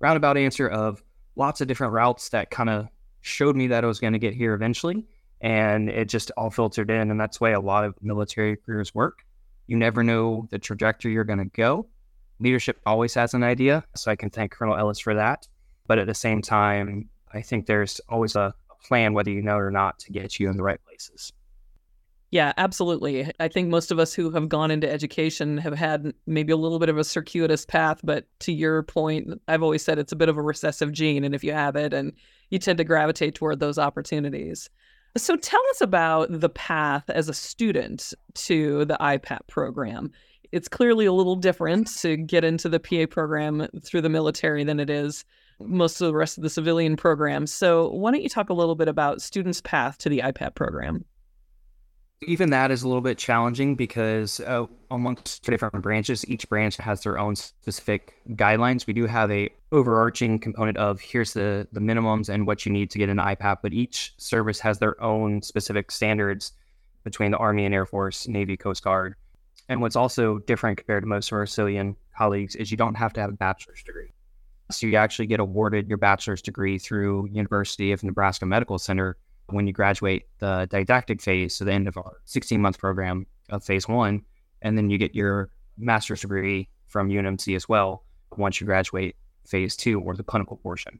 Roundabout 0.00 0.36
answer 0.36 0.66
of 0.68 1.02
lots 1.36 1.60
of 1.60 1.68
different 1.68 1.92
routes 1.92 2.30
that 2.30 2.50
kind 2.50 2.70
of 2.70 2.88
showed 3.20 3.54
me 3.54 3.66
that 3.68 3.84
I 3.84 3.86
was 3.86 4.00
going 4.00 4.14
to 4.14 4.18
get 4.18 4.34
here 4.34 4.54
eventually 4.54 5.06
and 5.40 5.88
it 5.88 6.08
just 6.08 6.30
all 6.36 6.50
filtered 6.50 6.90
in. 6.90 7.10
And 7.10 7.20
that's 7.20 7.38
the 7.38 7.44
way 7.44 7.52
a 7.52 7.60
lot 7.60 7.84
of 7.84 7.94
military 8.02 8.56
careers 8.56 8.94
work. 8.94 9.24
You 9.66 9.76
never 9.76 10.02
know 10.02 10.48
the 10.50 10.58
trajectory 10.58 11.12
you're 11.12 11.24
going 11.24 11.38
to 11.38 11.44
go. 11.44 11.86
Leadership 12.40 12.80
always 12.86 13.14
has 13.14 13.34
an 13.34 13.42
idea. 13.42 13.84
So 13.94 14.10
I 14.10 14.16
can 14.16 14.30
thank 14.30 14.52
Colonel 14.52 14.76
Ellis 14.76 14.98
for 14.98 15.14
that. 15.14 15.46
But 15.88 15.98
at 15.98 16.06
the 16.06 16.14
same 16.14 16.40
time, 16.40 17.08
I 17.34 17.42
think 17.42 17.66
there's 17.66 18.00
always 18.08 18.36
a 18.36 18.54
plan, 18.86 19.12
whether 19.14 19.30
you 19.30 19.42
know 19.42 19.56
it 19.56 19.62
or 19.62 19.70
not, 19.72 19.98
to 20.00 20.12
get 20.12 20.38
you 20.38 20.48
in 20.48 20.56
the 20.56 20.62
right 20.62 20.80
places. 20.84 21.32
Yeah, 22.30 22.52
absolutely. 22.58 23.30
I 23.40 23.48
think 23.48 23.70
most 23.70 23.90
of 23.90 23.98
us 23.98 24.12
who 24.12 24.30
have 24.30 24.50
gone 24.50 24.70
into 24.70 24.90
education 24.90 25.56
have 25.56 25.74
had 25.74 26.12
maybe 26.26 26.52
a 26.52 26.58
little 26.58 26.78
bit 26.78 26.90
of 26.90 26.98
a 26.98 27.04
circuitous 27.04 27.64
path, 27.64 28.00
but 28.04 28.26
to 28.40 28.52
your 28.52 28.82
point, 28.82 29.40
I've 29.48 29.62
always 29.62 29.82
said 29.82 29.98
it's 29.98 30.12
a 30.12 30.16
bit 30.16 30.28
of 30.28 30.36
a 30.36 30.42
recessive 30.42 30.92
gene. 30.92 31.24
And 31.24 31.34
if 31.34 31.42
you 31.42 31.54
have 31.54 31.74
it, 31.74 31.94
and 31.94 32.12
you 32.50 32.58
tend 32.58 32.76
to 32.78 32.84
gravitate 32.84 33.34
toward 33.34 33.60
those 33.60 33.78
opportunities. 33.78 34.68
So 35.16 35.36
tell 35.36 35.62
us 35.70 35.80
about 35.80 36.28
the 36.30 36.50
path 36.50 37.08
as 37.08 37.30
a 37.30 37.34
student 37.34 38.12
to 38.34 38.84
the 38.84 38.98
IPAP 39.00 39.46
program. 39.48 40.12
It's 40.52 40.68
clearly 40.68 41.06
a 41.06 41.12
little 41.12 41.36
different 41.36 41.88
to 41.98 42.16
get 42.16 42.44
into 42.44 42.68
the 42.68 42.80
PA 42.80 43.06
program 43.10 43.68
through 43.82 44.02
the 44.02 44.08
military 44.10 44.64
than 44.64 44.80
it 44.80 44.90
is 44.90 45.24
most 45.60 46.00
of 46.00 46.06
the 46.06 46.14
rest 46.14 46.38
of 46.38 46.42
the 46.42 46.50
civilian 46.50 46.96
programs. 46.96 47.52
So 47.52 47.88
why 47.90 48.10
don't 48.10 48.22
you 48.22 48.28
talk 48.28 48.50
a 48.50 48.54
little 48.54 48.74
bit 48.74 48.88
about 48.88 49.22
students' 49.22 49.60
path 49.60 49.98
to 49.98 50.08
the 50.08 50.20
IPAP 50.20 50.54
program? 50.54 51.04
even 52.22 52.50
that 52.50 52.70
is 52.70 52.82
a 52.82 52.88
little 52.88 53.02
bit 53.02 53.16
challenging 53.16 53.76
because 53.76 54.40
uh, 54.40 54.66
amongst 54.90 55.44
different 55.44 55.80
branches, 55.82 56.26
each 56.28 56.48
branch 56.48 56.76
has 56.78 57.02
their 57.02 57.18
own 57.18 57.36
specific 57.36 58.14
guidelines. 58.30 58.86
We 58.86 58.92
do 58.92 59.06
have 59.06 59.30
a 59.30 59.50
overarching 59.70 60.38
component 60.40 60.78
of 60.78 61.00
here's 61.00 61.32
the 61.32 61.68
the 61.72 61.80
minimums 61.80 62.28
and 62.28 62.46
what 62.46 62.66
you 62.66 62.72
need 62.72 62.90
to 62.90 62.98
get 62.98 63.08
an 63.08 63.18
IPAP, 63.18 63.58
but 63.62 63.72
each 63.72 64.14
service 64.16 64.58
has 64.60 64.78
their 64.78 65.00
own 65.02 65.42
specific 65.42 65.90
standards 65.90 66.52
between 67.04 67.30
the 67.30 67.38
Army 67.38 67.64
and 67.64 67.74
Air 67.74 67.86
Force, 67.86 68.26
Navy, 68.26 68.56
Coast 68.56 68.82
Guard. 68.82 69.14
And 69.68 69.80
what's 69.80 69.96
also 69.96 70.38
different 70.38 70.78
compared 70.78 71.04
to 71.04 71.06
most 71.06 71.30
of 71.30 71.36
our 71.36 71.46
civilian 71.46 71.94
colleagues 72.16 72.56
is 72.56 72.70
you 72.70 72.76
don't 72.76 72.96
have 72.96 73.12
to 73.12 73.20
have 73.20 73.30
a 73.30 73.34
bachelor's 73.34 73.82
degree. 73.82 74.08
So 74.70 74.86
you 74.86 74.96
actually 74.96 75.26
get 75.26 75.40
awarded 75.40 75.88
your 75.88 75.98
bachelor's 75.98 76.42
degree 76.42 76.78
through 76.78 77.28
University 77.32 77.92
of 77.92 78.04
Nebraska 78.04 78.44
Medical 78.44 78.78
Center 78.78 79.16
when 79.46 79.66
you 79.66 79.72
graduate 79.72 80.24
the 80.40 80.68
didactic 80.70 81.22
phase, 81.22 81.54
so 81.54 81.64
the 81.64 81.72
end 81.72 81.88
of 81.88 81.96
our 81.96 82.18
16 82.26 82.60
month 82.60 82.78
program 82.78 83.26
of 83.48 83.64
phase 83.64 83.88
one, 83.88 84.22
and 84.60 84.76
then 84.76 84.90
you 84.90 84.98
get 84.98 85.14
your 85.14 85.50
master's 85.78 86.20
degree 86.20 86.68
from 86.86 87.08
UNMC 87.08 87.56
as 87.56 87.68
well 87.68 88.04
once 88.36 88.60
you 88.60 88.66
graduate 88.66 89.16
phase 89.46 89.74
two 89.76 90.00
or 90.00 90.14
the 90.14 90.22
clinical 90.22 90.56
portion. 90.56 90.98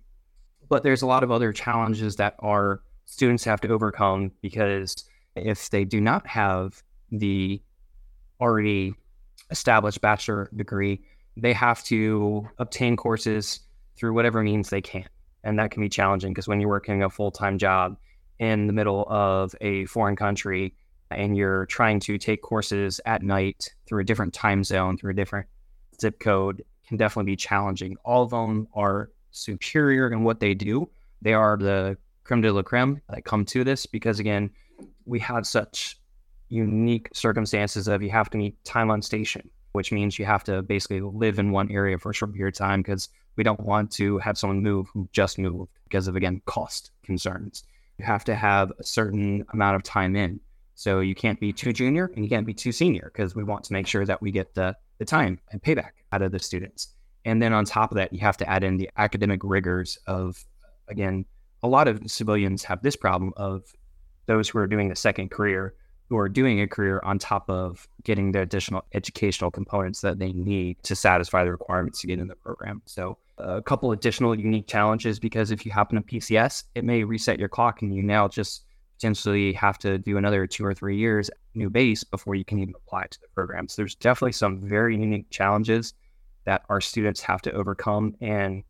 But 0.68 0.82
there's 0.82 1.02
a 1.02 1.06
lot 1.06 1.22
of 1.22 1.30
other 1.30 1.52
challenges 1.52 2.16
that 2.16 2.36
our 2.40 2.82
students 3.04 3.44
have 3.44 3.60
to 3.62 3.68
overcome 3.68 4.32
because 4.42 5.04
if 5.34 5.70
they 5.70 5.84
do 5.84 6.00
not 6.00 6.26
have 6.26 6.82
the 7.10 7.62
already 8.40 8.94
established 9.50 10.00
bachelor 10.00 10.50
degree, 10.54 11.02
they 11.40 11.52
have 11.52 11.82
to 11.84 12.48
obtain 12.58 12.96
courses 12.96 13.60
through 13.96 14.12
whatever 14.12 14.42
means 14.42 14.70
they 14.70 14.80
can. 14.80 15.08
And 15.44 15.58
that 15.58 15.70
can 15.70 15.80
be 15.80 15.88
challenging 15.88 16.32
because 16.32 16.48
when 16.48 16.60
you're 16.60 16.68
working 16.68 17.02
a 17.02 17.10
full 17.10 17.30
time 17.30 17.58
job, 17.58 17.96
in 18.38 18.66
the 18.66 18.72
middle 18.72 19.04
of 19.08 19.54
a 19.60 19.84
foreign 19.86 20.16
country 20.16 20.74
and 21.10 21.36
you're 21.36 21.66
trying 21.66 22.00
to 22.00 22.18
take 22.18 22.42
courses 22.42 23.00
at 23.06 23.22
night 23.22 23.74
through 23.86 24.00
a 24.00 24.04
different 24.04 24.34
time 24.34 24.62
zone, 24.62 24.96
through 24.96 25.12
a 25.12 25.14
different 25.14 25.46
zip 26.00 26.20
code, 26.20 26.62
can 26.86 26.96
definitely 26.96 27.32
be 27.32 27.36
challenging. 27.36 27.96
All 28.04 28.22
of 28.22 28.30
them 28.30 28.68
are 28.74 29.10
superior 29.30 30.10
in 30.10 30.22
what 30.22 30.40
they 30.40 30.54
do. 30.54 30.88
They 31.22 31.34
are 31.34 31.56
the 31.56 31.96
creme 32.24 32.42
de 32.42 32.52
la 32.52 32.62
creme 32.62 33.00
that 33.08 33.24
come 33.24 33.44
to 33.46 33.64
this 33.64 33.86
because, 33.86 34.20
again, 34.20 34.50
we 35.06 35.18
have 35.20 35.46
such 35.46 35.98
unique 36.48 37.08
circumstances 37.12 37.88
of 37.88 38.02
you 38.02 38.10
have 38.10 38.30
to 38.30 38.38
meet 38.38 38.62
time 38.64 38.90
on 38.90 39.02
station, 39.02 39.48
which 39.72 39.92
means 39.92 40.18
you 40.18 40.24
have 40.24 40.44
to 40.44 40.62
basically 40.62 41.00
live 41.00 41.38
in 41.38 41.50
one 41.50 41.70
area 41.70 41.98
for 41.98 42.10
a 42.10 42.14
short 42.14 42.32
period 42.32 42.54
of 42.54 42.58
time 42.58 42.80
because 42.80 43.08
we 43.36 43.44
don't 43.44 43.60
want 43.60 43.90
to 43.92 44.18
have 44.18 44.38
someone 44.38 44.62
move 44.62 44.88
who 44.92 45.08
just 45.12 45.38
moved 45.38 45.70
because 45.84 46.08
of, 46.08 46.16
again, 46.16 46.42
cost 46.46 46.90
concerns 47.02 47.64
you 47.98 48.04
have 48.04 48.24
to 48.24 48.34
have 48.34 48.72
a 48.78 48.84
certain 48.84 49.44
amount 49.52 49.76
of 49.76 49.82
time 49.82 50.16
in. 50.16 50.40
So 50.74 51.00
you 51.00 51.14
can't 51.14 51.40
be 51.40 51.52
too 51.52 51.72
junior 51.72 52.10
and 52.14 52.24
you 52.24 52.30
can't 52.30 52.46
be 52.46 52.54
too 52.54 52.70
senior 52.70 53.10
because 53.12 53.34
we 53.34 53.42
want 53.42 53.64
to 53.64 53.72
make 53.72 53.86
sure 53.86 54.06
that 54.06 54.22
we 54.22 54.30
get 54.30 54.54
the, 54.54 54.76
the 54.98 55.04
time 55.04 55.40
and 55.50 55.60
payback 55.60 55.90
out 56.12 56.22
of 56.22 56.30
the 56.30 56.38
students. 56.38 56.94
And 57.24 57.42
then 57.42 57.52
on 57.52 57.64
top 57.64 57.90
of 57.90 57.96
that, 57.96 58.12
you 58.12 58.20
have 58.20 58.36
to 58.38 58.48
add 58.48 58.62
in 58.62 58.76
the 58.76 58.88
academic 58.96 59.40
rigors 59.42 59.98
of, 60.06 60.44
again, 60.86 61.24
a 61.64 61.68
lot 61.68 61.88
of 61.88 62.00
civilians 62.08 62.62
have 62.64 62.80
this 62.82 62.94
problem 62.94 63.32
of 63.36 63.64
those 64.26 64.48
who 64.48 64.58
are 64.58 64.68
doing 64.68 64.92
a 64.92 64.96
second 64.96 65.32
career 65.32 65.74
who 66.08 66.16
are 66.16 66.28
doing 66.28 66.60
a 66.60 66.66
career 66.66 67.00
on 67.04 67.18
top 67.18 67.48
of 67.50 67.86
getting 68.02 68.32
the 68.32 68.40
additional 68.40 68.84
educational 68.94 69.50
components 69.50 70.00
that 70.00 70.18
they 70.18 70.32
need 70.32 70.82
to 70.82 70.96
satisfy 70.96 71.44
the 71.44 71.50
requirements 71.50 72.00
to 72.00 72.06
get 72.06 72.18
in 72.18 72.28
the 72.28 72.34
program. 72.34 72.82
So, 72.86 73.18
a 73.36 73.62
couple 73.62 73.92
additional 73.92 74.34
unique 74.34 74.66
challenges 74.66 75.20
because 75.20 75.50
if 75.50 75.64
you 75.64 75.70
happen 75.70 75.96
to 75.96 76.02
PCS, 76.02 76.64
it 76.74 76.84
may 76.84 77.04
reset 77.04 77.38
your 77.38 77.48
clock 77.48 77.82
and 77.82 77.94
you 77.94 78.02
now 78.02 78.26
just 78.26 78.64
potentially 78.96 79.52
have 79.52 79.78
to 79.78 79.98
do 79.98 80.16
another 80.16 80.44
two 80.46 80.64
or 80.64 80.74
three 80.74 80.96
years 80.96 81.30
new 81.54 81.70
base 81.70 82.02
before 82.02 82.34
you 82.34 82.44
can 82.44 82.58
even 82.58 82.74
apply 82.74 83.06
to 83.10 83.20
the 83.20 83.28
program. 83.34 83.68
So, 83.68 83.82
there's 83.82 83.94
definitely 83.94 84.32
some 84.32 84.60
very 84.60 84.96
unique 84.96 85.30
challenges 85.30 85.94
that 86.46 86.62
our 86.70 86.80
students 86.80 87.20
have 87.20 87.42
to 87.42 87.52
overcome 87.52 88.16
and 88.22 88.62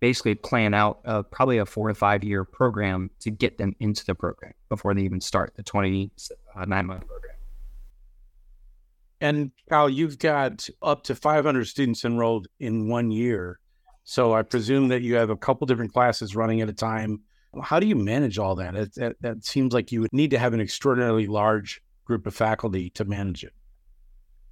basically 0.00 0.34
plan 0.34 0.74
out 0.74 1.00
uh, 1.04 1.22
probably 1.22 1.58
a 1.58 1.66
four 1.66 1.88
to 1.88 1.94
five 1.94 2.24
year 2.24 2.44
program 2.44 3.10
to 3.20 3.30
get 3.30 3.58
them 3.58 3.74
into 3.80 4.04
the 4.04 4.14
program 4.14 4.52
before 4.68 4.94
they 4.94 5.02
even 5.02 5.20
start 5.20 5.54
the 5.56 5.62
29 5.62 6.10
uh, 6.56 6.66
month 6.66 7.06
program. 7.06 7.34
And 9.20 9.50
Kyle, 9.68 9.90
you've 9.90 10.18
got 10.18 10.68
up 10.80 11.04
to 11.04 11.14
500 11.14 11.66
students 11.66 12.04
enrolled 12.04 12.46
in 12.60 12.88
one 12.88 13.10
year. 13.10 13.58
So 14.04 14.32
I 14.32 14.42
presume 14.42 14.88
that 14.88 15.02
you 15.02 15.16
have 15.16 15.30
a 15.30 15.36
couple 15.36 15.66
different 15.66 15.92
classes 15.92 16.36
running 16.36 16.60
at 16.60 16.68
a 16.68 16.72
time. 16.72 17.20
How 17.62 17.80
do 17.80 17.86
you 17.86 17.96
manage 17.96 18.38
all 18.38 18.54
that? 18.56 18.76
It, 18.76 18.94
that? 18.94 19.16
That 19.20 19.44
seems 19.44 19.74
like 19.74 19.90
you 19.90 20.02
would 20.02 20.12
need 20.12 20.30
to 20.30 20.38
have 20.38 20.54
an 20.54 20.60
extraordinarily 20.60 21.26
large 21.26 21.82
group 22.04 22.26
of 22.26 22.34
faculty 22.34 22.90
to 22.90 23.04
manage 23.04 23.44
it. 23.44 23.52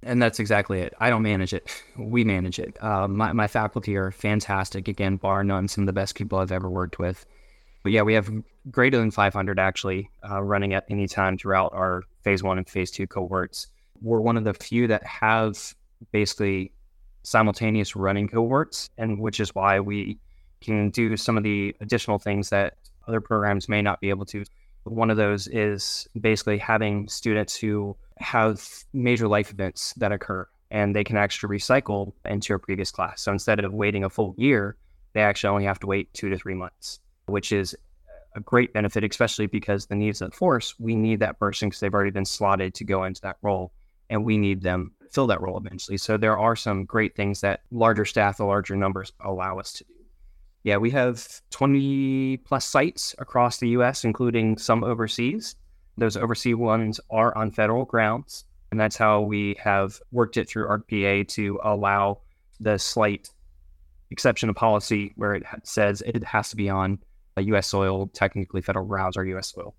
And 0.03 0.21
that's 0.21 0.39
exactly 0.39 0.79
it. 0.79 0.93
I 0.99 1.09
don't 1.09 1.23
manage 1.23 1.53
it. 1.53 1.83
We 1.97 2.23
manage 2.23 2.59
it. 2.59 2.77
Uh, 2.81 3.07
my, 3.07 3.33
my 3.33 3.47
faculty 3.47 3.95
are 3.95 4.11
fantastic. 4.11 4.87
Again, 4.87 5.15
bar 5.15 5.43
none, 5.43 5.67
some 5.67 5.83
of 5.83 5.87
the 5.87 5.93
best 5.93 6.15
people 6.15 6.37
I've 6.37 6.51
ever 6.51 6.69
worked 6.69 6.99
with. 6.99 7.25
But 7.81 7.91
yeah, 7.91 8.03
we 8.03 8.13
have 8.13 8.29
greater 8.69 8.97
than 8.97 9.11
500 9.11 9.59
actually 9.59 10.09
uh, 10.29 10.43
running 10.43 10.73
at 10.73 10.85
any 10.89 11.07
time 11.07 11.37
throughout 11.37 11.73
our 11.73 12.03
phase 12.23 12.43
one 12.43 12.57
and 12.57 12.69
phase 12.69 12.91
two 12.91 13.07
cohorts. 13.07 13.67
We're 14.01 14.19
one 14.19 14.37
of 14.37 14.43
the 14.43 14.53
few 14.53 14.87
that 14.87 15.03
have 15.05 15.73
basically 16.11 16.71
simultaneous 17.23 17.95
running 17.95 18.27
cohorts, 18.27 18.89
and 18.97 19.19
which 19.19 19.39
is 19.39 19.55
why 19.55 19.79
we 19.79 20.19
can 20.61 20.89
do 20.91 21.17
some 21.17 21.37
of 21.37 21.43
the 21.43 21.75
additional 21.81 22.19
things 22.19 22.49
that 22.49 22.75
other 23.07 23.21
programs 23.21 23.67
may 23.67 23.81
not 23.81 23.99
be 24.01 24.09
able 24.09 24.25
to. 24.25 24.43
One 24.89 25.09
of 25.09 25.17
those 25.17 25.47
is 25.47 26.07
basically 26.19 26.57
having 26.57 27.07
students 27.07 27.55
who 27.55 27.95
have 28.17 28.67
major 28.93 29.27
life 29.27 29.51
events 29.51 29.93
that 29.97 30.11
occur 30.11 30.47
and 30.71 30.95
they 30.95 31.03
can 31.03 31.17
actually 31.17 31.57
recycle 31.57 32.13
into 32.25 32.53
a 32.53 32.59
previous 32.59 32.91
class. 32.91 33.21
So 33.21 33.31
instead 33.31 33.59
of 33.59 33.73
waiting 33.73 34.03
a 34.03 34.09
full 34.09 34.35
year, 34.37 34.75
they 35.13 35.21
actually 35.21 35.49
only 35.49 35.65
have 35.65 35.79
to 35.79 35.87
wait 35.87 36.13
two 36.13 36.29
to 36.29 36.37
three 36.37 36.53
months, 36.53 36.99
which 37.27 37.51
is 37.51 37.75
a 38.35 38.39
great 38.39 38.73
benefit, 38.73 39.03
especially 39.03 39.47
because 39.47 39.85
the 39.85 39.95
needs 39.95 40.21
of 40.21 40.31
the 40.31 40.37
force, 40.37 40.75
we 40.79 40.95
need 40.95 41.19
that 41.21 41.39
person 41.39 41.69
because 41.69 41.79
they've 41.79 41.93
already 41.93 42.11
been 42.11 42.25
slotted 42.25 42.73
to 42.75 42.83
go 42.83 43.03
into 43.03 43.21
that 43.21 43.37
role 43.41 43.71
and 44.09 44.23
we 44.23 44.37
need 44.37 44.61
them 44.61 44.91
fill 45.11 45.27
that 45.27 45.41
role 45.41 45.57
eventually. 45.57 45.97
So 45.97 46.17
there 46.17 46.37
are 46.37 46.55
some 46.55 46.85
great 46.85 47.15
things 47.15 47.41
that 47.41 47.61
larger 47.71 48.05
staff, 48.05 48.37
the 48.37 48.45
larger 48.45 48.75
numbers 48.75 49.11
allow 49.19 49.59
us 49.59 49.73
to 49.73 49.83
do. 49.85 49.93
Yeah, 50.67 50.75
we 50.75 50.91
have 50.91 51.25
20 51.51 52.35
plus 52.43 52.65
sites 52.65 53.15
across 53.19 53.57
the 53.57 53.69
US, 53.69 54.03
including 54.03 54.57
some 54.57 54.83
overseas. 54.83 55.55
Those 55.97 56.17
overseas 56.17 56.57
ones 56.57 56.99
are 57.09 57.33
on 57.37 57.51
federal 57.51 57.85
grounds. 57.85 58.43
And 58.71 58.77
that's 58.77 58.97
how 58.97 59.21
we 59.21 59.55
have 59.63 60.01
worked 60.11 60.35
it 60.35 60.49
through 60.49 60.67
ARCPA 60.67 61.25
to 61.29 61.57
allow 61.63 62.19
the 62.59 62.77
slight 62.77 63.29
exception 64.11 64.49
of 64.49 64.57
policy 64.57 65.13
where 65.15 65.35
it 65.35 65.43
says 65.63 66.03
it 66.05 66.21
has 66.25 66.49
to 66.49 66.57
be 66.57 66.67
on 66.67 66.99
U.S. 67.37 67.67
soil, 67.67 68.07
technically 68.07 68.61
federal 68.61 68.85
grounds 68.85 69.15
or 69.15 69.23
U.S. 69.23 69.53
soil. 69.53 69.73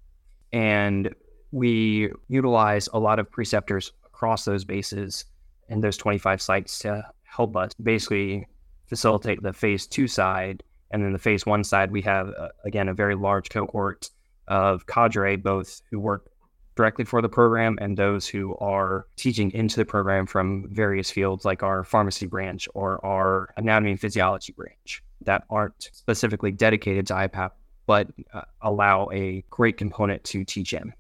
And 0.55 1.15
we 1.53 2.11
utilize 2.29 2.89
a 2.95 2.99
lot 2.99 3.19
of 3.19 3.31
preceptors 3.31 3.93
across 4.07 4.47
those 4.47 4.65
bases 4.65 5.27
and 5.69 5.85
those 5.85 5.99
25 5.99 6.41
sites 6.41 6.79
to 6.79 7.05
help 7.25 7.59
us 7.59 7.75
basically 7.75 8.47
facilitate 8.87 9.43
the 9.43 9.53
phase 9.53 9.87
two 9.87 10.09
side. 10.09 10.63
And 10.91 11.03
then 11.03 11.13
the 11.13 11.19
phase 11.19 11.45
one 11.45 11.65
side, 11.65 11.91
we 11.91 12.03
have, 12.03 12.29
uh, 12.39 12.49
again, 12.65 12.89
a 12.89 12.95
very 12.95 13.15
large 13.15 13.51
cohort 13.51 14.11
of 14.47 14.87
cadre, 14.87 15.37
both 15.37 15.83
who 15.91 16.01
work 16.01 16.31
directly 16.77 17.05
for 17.05 17.21
the 17.21 17.29
program 17.29 17.77
and 17.81 17.97
those 17.97 18.29
who 18.29 18.57
are 18.59 19.07
teaching 19.17 19.51
into 19.51 19.77
the 19.77 19.85
program 19.85 20.27
from 20.27 20.65
various 20.71 21.11
fields 21.11 21.45
like 21.45 21.63
our 21.63 21.83
pharmacy 21.83 22.25
branch 22.25 22.69
or 22.73 23.05
our 23.05 23.53
anatomy 23.57 23.91
and 23.91 24.01
physiology 24.01 24.53
branch 24.53 25.03
that 25.23 25.43
aren't 25.51 25.91
specifically 25.93 26.53
dedicated 26.53 27.07
to 27.09 27.15
IPAP, 27.15 27.51
but 27.87 28.09
uh, 28.33 28.43
allow 28.63 29.09
a 29.13 29.45
great 29.51 29.77
component 29.77 30.23
to 30.23 30.45
teach 30.45 30.73
in. 30.73 30.93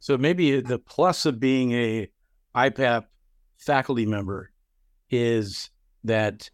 So 0.00 0.16
maybe 0.16 0.60
the 0.60 0.78
plus 0.78 1.26
of 1.26 1.38
being 1.38 1.72
a 1.72 2.08
IPAP 2.54 3.04
faculty 3.58 4.06
member 4.06 4.50
is 5.10 5.70
that 6.04 6.48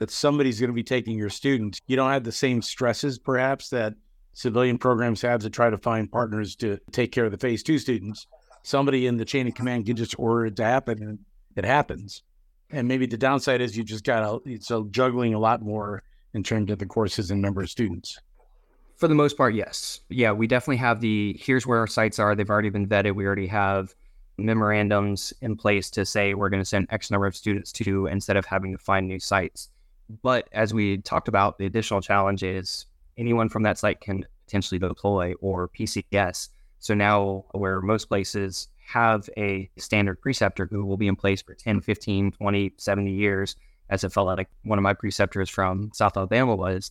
that 0.00 0.10
somebody's 0.10 0.58
going 0.58 0.70
to 0.70 0.74
be 0.74 0.82
taking 0.82 1.16
your 1.16 1.30
student. 1.30 1.80
You 1.86 1.94
don't 1.94 2.10
have 2.10 2.24
the 2.24 2.32
same 2.32 2.62
stresses, 2.62 3.18
perhaps, 3.18 3.68
that 3.68 3.94
civilian 4.32 4.78
programs 4.78 5.20
have 5.20 5.42
to 5.42 5.50
try 5.50 5.68
to 5.70 5.78
find 5.78 6.10
partners 6.10 6.56
to 6.56 6.78
take 6.90 7.12
care 7.12 7.26
of 7.26 7.30
the 7.30 7.38
phase 7.38 7.62
two 7.62 7.78
students. 7.78 8.26
Somebody 8.62 9.06
in 9.06 9.18
the 9.18 9.24
chain 9.24 9.46
of 9.46 9.54
command 9.54 9.86
can 9.86 9.96
just 9.96 10.18
order 10.18 10.46
it 10.46 10.56
to 10.56 10.64
happen 10.64 11.02
and 11.02 11.18
it 11.54 11.64
happens. 11.64 12.22
And 12.70 12.88
maybe 12.88 13.06
the 13.06 13.18
downside 13.18 13.60
is 13.60 13.76
you 13.76 13.84
just 13.84 14.04
got 14.04 14.42
it's 14.46 14.70
a 14.70 14.84
juggling 14.90 15.34
a 15.34 15.38
lot 15.38 15.60
more 15.60 16.02
in 16.32 16.42
terms 16.42 16.70
of 16.70 16.78
the 16.78 16.86
courses 16.86 17.30
and 17.30 17.42
number 17.42 17.60
of 17.60 17.68
students. 17.68 18.18
For 18.96 19.08
the 19.08 19.14
most 19.14 19.36
part, 19.36 19.54
yes. 19.54 20.00
Yeah, 20.08 20.32
we 20.32 20.46
definitely 20.46 20.76
have 20.76 21.00
the 21.00 21.36
here's 21.38 21.66
where 21.66 21.78
our 21.78 21.86
sites 21.86 22.18
are. 22.18 22.34
They've 22.34 22.48
already 22.48 22.70
been 22.70 22.86
vetted. 22.86 23.14
We 23.14 23.26
already 23.26 23.48
have 23.48 23.94
memorandums 24.38 25.34
in 25.42 25.56
place 25.56 25.90
to 25.90 26.06
say 26.06 26.32
we're 26.32 26.48
going 26.48 26.62
to 26.62 26.68
send 26.68 26.86
X 26.90 27.10
number 27.10 27.26
of 27.26 27.36
students 27.36 27.72
to 27.72 28.06
instead 28.06 28.36
of 28.36 28.46
having 28.46 28.72
to 28.72 28.78
find 28.78 29.06
new 29.06 29.18
sites. 29.18 29.68
But 30.22 30.48
as 30.52 30.74
we 30.74 30.98
talked 30.98 31.28
about, 31.28 31.58
the 31.58 31.66
additional 31.66 32.00
challenge 32.00 32.42
is 32.42 32.86
anyone 33.16 33.48
from 33.48 33.62
that 33.62 33.78
site 33.78 34.00
can 34.00 34.26
potentially 34.44 34.78
deploy 34.78 35.34
or 35.40 35.68
PCS. 35.68 36.48
So 36.80 36.94
now, 36.94 37.44
where 37.52 37.80
most 37.80 38.06
places 38.06 38.68
have 38.86 39.30
a 39.36 39.70
standard 39.76 40.20
preceptor 40.20 40.66
who 40.68 40.84
will 40.84 40.96
be 40.96 41.06
in 41.06 41.14
place 41.14 41.42
for 41.42 41.54
10, 41.54 41.80
15, 41.80 42.32
20, 42.32 42.72
70 42.76 43.12
years, 43.12 43.54
as 43.88 44.02
it 44.02 44.12
felt 44.12 44.26
like 44.26 44.48
one 44.64 44.78
of 44.78 44.82
my 44.82 44.94
preceptors 44.94 45.48
from 45.48 45.90
South 45.94 46.16
Alabama 46.16 46.56
was, 46.56 46.90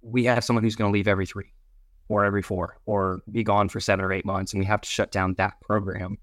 we 0.00 0.24
have 0.24 0.44
someone 0.44 0.64
who's 0.64 0.76
going 0.76 0.90
to 0.90 0.94
leave 0.94 1.08
every 1.08 1.26
three 1.26 1.52
or 2.08 2.24
every 2.24 2.42
four 2.42 2.78
or 2.86 3.20
be 3.30 3.44
gone 3.44 3.68
for 3.68 3.80
seven 3.80 4.04
or 4.04 4.12
eight 4.12 4.24
months. 4.24 4.52
And 4.52 4.60
we 4.60 4.66
have 4.66 4.80
to 4.80 4.88
shut 4.88 5.12
down 5.12 5.34
that 5.34 5.60
program 5.60 6.16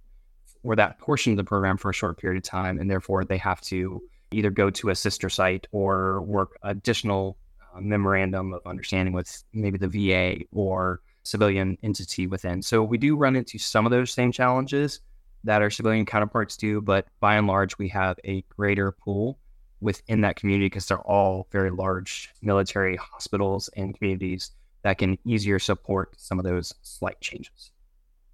or 0.63 0.75
that 0.75 0.97
portion 0.99 1.33
of 1.33 1.37
the 1.37 1.43
program 1.43 1.77
for 1.77 1.91
a 1.91 1.93
short 1.93 2.17
period 2.17 2.37
of 2.37 2.43
time. 2.43 2.79
And 2.79 2.89
therefore, 2.89 3.25
they 3.25 3.37
have 3.37 3.61
to 3.61 4.01
either 4.31 4.49
go 4.49 4.69
to 4.69 4.89
a 4.89 4.95
sister 4.95 5.29
site 5.29 5.67
or 5.71 6.21
work 6.21 6.57
additional 6.63 7.37
uh, 7.75 7.79
memorandum 7.79 8.53
of 8.53 8.61
understanding 8.65 9.13
with 9.13 9.43
maybe 9.53 9.77
the 9.77 9.87
VA 9.87 10.43
or 10.51 11.01
civilian 11.23 11.77
entity 11.83 12.27
within. 12.27 12.61
So 12.61 12.83
we 12.83 12.97
do 12.97 13.15
run 13.15 13.35
into 13.35 13.57
some 13.57 13.85
of 13.85 13.91
those 13.91 14.11
same 14.11 14.31
challenges 14.31 15.01
that 15.43 15.61
our 15.61 15.69
civilian 15.69 16.05
counterparts 16.05 16.57
do, 16.57 16.81
but 16.81 17.07
by 17.19 17.35
and 17.35 17.47
large, 17.47 17.77
we 17.77 17.89
have 17.89 18.17
a 18.23 18.43
greater 18.55 18.91
pool 18.91 19.37
within 19.79 20.21
that 20.21 20.35
community 20.35 20.65
because 20.65 20.87
they're 20.87 20.99
all 20.99 21.47
very 21.51 21.69
large 21.69 22.29
military 22.41 22.95
hospitals 22.95 23.69
and 23.77 23.95
communities 23.97 24.51
that 24.83 24.97
can 24.97 25.17
easier 25.25 25.59
support 25.59 26.13
some 26.17 26.39
of 26.39 26.45
those 26.45 26.73
slight 26.81 27.19
changes. 27.21 27.71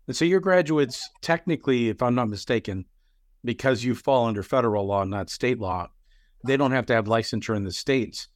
And 0.07 0.15
so 0.15 0.25
your 0.25 0.39
graduates, 0.39 1.09
technically, 1.21 1.89
if 1.89 2.01
I'm 2.01 2.15
not 2.15 2.29
mistaken, 2.29 2.85
because 3.43 3.83
you 3.83 3.95
fall 3.95 4.25
under 4.27 4.43
federal 4.43 4.85
law, 4.85 5.03
not 5.03 5.29
state 5.29 5.59
law, 5.59 5.89
they 6.45 6.57
don't 6.57 6.71
have 6.71 6.85
to 6.87 6.93
have 6.93 7.05
licensure 7.05 7.55
in 7.55 7.63
the 7.63 7.71
states 7.71 8.27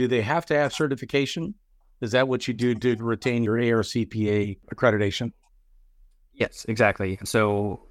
do 0.00 0.08
they 0.08 0.22
have 0.22 0.46
to 0.46 0.54
have 0.54 0.72
certification? 0.72 1.54
Is 2.00 2.12
that 2.12 2.26
what 2.26 2.48
you 2.48 2.54
do 2.54 2.74
to 2.74 2.96
retain 2.96 3.44
your 3.44 3.56
ARCPA 3.56 4.58
accreditation? 4.74 5.32
Yes, 6.32 6.64
exactly. 6.68 7.18
So, 7.24 7.82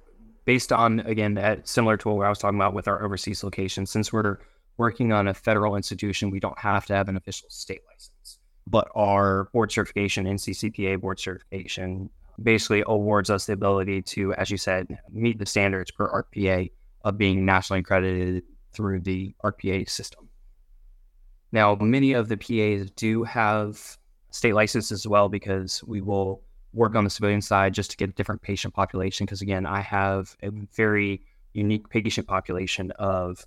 based 0.44 0.72
on 0.72 0.98
again, 1.00 1.34
that 1.34 1.68
similar 1.68 1.96
to 1.98 2.08
what 2.08 2.26
I 2.26 2.28
was 2.28 2.40
talking 2.40 2.58
about 2.58 2.74
with 2.74 2.88
our 2.88 3.04
overseas 3.04 3.44
location, 3.44 3.86
since 3.86 4.12
we're 4.12 4.38
working 4.76 5.12
on 5.12 5.28
a 5.28 5.34
federal 5.34 5.76
institution, 5.76 6.30
we 6.30 6.40
don't 6.40 6.58
have 6.58 6.84
to 6.86 6.94
have 6.96 7.08
an 7.08 7.16
official 7.16 7.48
state 7.48 7.82
license. 7.92 8.40
But 8.66 8.88
our 8.96 9.44
board 9.52 9.70
certification, 9.70 10.24
NCCPA 10.24 11.00
board 11.00 11.20
certification, 11.20 12.10
basically 12.42 12.82
awards 12.86 13.30
us 13.30 13.46
the 13.46 13.52
ability 13.52 14.02
to, 14.02 14.32
as 14.34 14.50
you 14.50 14.56
said, 14.56 14.98
meet 15.10 15.38
the 15.38 15.46
standards 15.46 15.90
per 15.90 16.08
RPA 16.08 16.70
of 17.04 17.18
being 17.18 17.44
nationally 17.44 17.80
accredited 17.80 18.42
through 18.72 19.00
the 19.00 19.34
ARC-PA 19.40 19.84
system. 19.86 20.28
Now, 21.52 21.74
many 21.74 22.12
of 22.12 22.28
the 22.28 22.36
PAs 22.36 22.90
do 22.92 23.24
have 23.24 23.98
state 24.30 24.54
licenses 24.54 24.92
as 24.92 25.06
well 25.06 25.28
because 25.28 25.82
we 25.84 26.00
will 26.00 26.42
work 26.72 26.94
on 26.94 27.04
the 27.04 27.10
civilian 27.10 27.42
side 27.42 27.74
just 27.74 27.90
to 27.90 27.96
get 27.96 28.10
a 28.10 28.12
different 28.12 28.42
patient 28.42 28.72
population. 28.74 29.26
Because 29.26 29.42
again, 29.42 29.66
I 29.66 29.80
have 29.80 30.36
a 30.42 30.50
very 30.50 31.22
unique 31.52 31.88
patient 31.88 32.28
population 32.28 32.92
of 32.92 33.44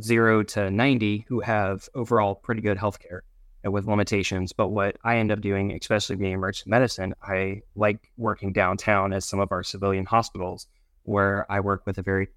zero 0.00 0.42
to 0.42 0.70
90 0.70 1.26
who 1.28 1.40
have 1.40 1.88
overall 1.94 2.34
pretty 2.34 2.60
good 2.60 2.78
health 2.78 2.98
care. 2.98 3.22
Uh, 3.66 3.70
with 3.70 3.86
limitations. 3.86 4.52
But 4.52 4.68
what 4.68 4.96
I 5.04 5.16
end 5.16 5.32
up 5.32 5.40
doing, 5.40 5.72
especially 5.72 6.16
being 6.16 6.32
emergency 6.32 6.70
medicine, 6.70 7.14
I 7.22 7.62
like 7.74 8.10
working 8.16 8.52
downtown 8.52 9.12
at 9.12 9.22
some 9.22 9.40
of 9.40 9.50
our 9.50 9.62
civilian 9.62 10.04
hospitals 10.04 10.66
where 11.04 11.50
I 11.50 11.60
work 11.60 11.86
with 11.86 11.98
a 11.98 12.02
very 12.02 12.28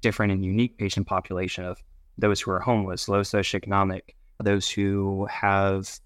different 0.00 0.32
and 0.32 0.44
unique 0.44 0.78
patient 0.78 1.06
population 1.06 1.64
of 1.64 1.82
those 2.18 2.40
who 2.40 2.50
are 2.50 2.60
homeless, 2.60 3.08
low 3.08 3.22
socioeconomic, 3.22 4.02
those 4.42 4.68
who 4.68 5.26
have 5.26 5.98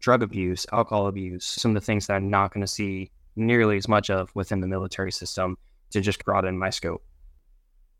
drug 0.00 0.22
abuse, 0.22 0.66
alcohol 0.72 1.06
abuse, 1.06 1.44
some 1.44 1.72
of 1.72 1.74
the 1.74 1.84
things 1.84 2.06
that 2.06 2.14
I'm 2.14 2.30
not 2.30 2.52
going 2.52 2.62
to 2.62 2.72
see 2.72 3.10
nearly 3.36 3.76
as 3.76 3.88
much 3.88 4.10
of 4.10 4.34
within 4.34 4.60
the 4.60 4.66
military 4.66 5.12
system 5.12 5.56
to 5.90 6.00
just 6.00 6.24
broaden 6.24 6.58
my 6.58 6.70
scope. 6.70 7.02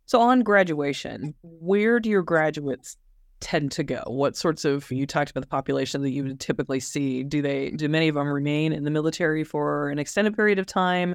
So, 0.06 0.20
on 0.20 0.42
graduation, 0.42 1.34
where 1.42 2.00
do 2.00 2.08
your 2.08 2.22
graduates 2.22 2.96
tend 3.40 3.72
to 3.72 3.84
go? 3.84 4.02
What 4.06 4.36
sorts 4.36 4.64
of 4.64 4.90
you 4.90 5.06
talked 5.06 5.30
about 5.30 5.40
the 5.40 5.48
population 5.48 6.02
that 6.02 6.10
you 6.10 6.24
would 6.24 6.40
typically 6.40 6.80
see? 6.80 7.22
Do 7.22 7.42
they 7.42 7.70
do 7.70 7.88
many 7.88 8.08
of 8.08 8.14
them 8.14 8.28
remain 8.28 8.72
in 8.72 8.84
the 8.84 8.90
military 8.90 9.44
for 9.44 9.88
an 9.90 9.98
extended 9.98 10.34
period 10.34 10.58
of 10.58 10.66
time? 10.66 11.14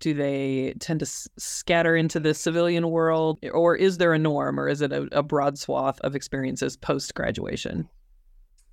Do 0.00 0.12
they 0.12 0.74
tend 0.80 1.00
to 1.00 1.06
s- 1.06 1.28
scatter 1.38 1.96
into 1.96 2.20
the 2.20 2.34
civilian 2.34 2.90
world, 2.90 3.38
or 3.52 3.76
is 3.76 3.98
there 3.98 4.12
a 4.12 4.18
norm, 4.18 4.58
or 4.58 4.68
is 4.68 4.82
it 4.82 4.92
a, 4.92 5.08
a 5.12 5.22
broad 5.22 5.58
swath 5.58 6.00
of 6.00 6.14
experiences 6.14 6.76
post 6.76 7.14
graduation? 7.14 7.88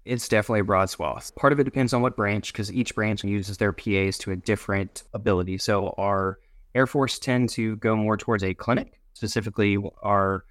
It's 0.04 0.28
definitely 0.28 0.62
a 0.62 0.66
broad 0.66 0.90
swath. 0.90 1.34
Part 1.36 1.54
of 1.54 1.60
it 1.60 1.64
depends 1.64 1.94
on 1.94 2.02
what 2.02 2.18
branch, 2.18 2.52
because 2.52 2.74
each 2.74 2.96
branch 2.96 3.24
uses 3.24 3.58
their 3.58 3.72
PAs 3.72 4.18
to 4.20 4.32
a 4.32 4.36
different 4.36 5.04
ability. 5.14 5.60
So 5.60 5.94
our 5.98 6.40
Air 6.74 6.88
Force 6.88 7.20
tend 7.20 7.50
to 7.50 7.76
go 7.78 7.96
more 7.96 8.18
towards 8.18 8.44
a 8.44 8.54
clinic, 8.54 9.00
specifically 9.14 9.78
our 10.02 10.44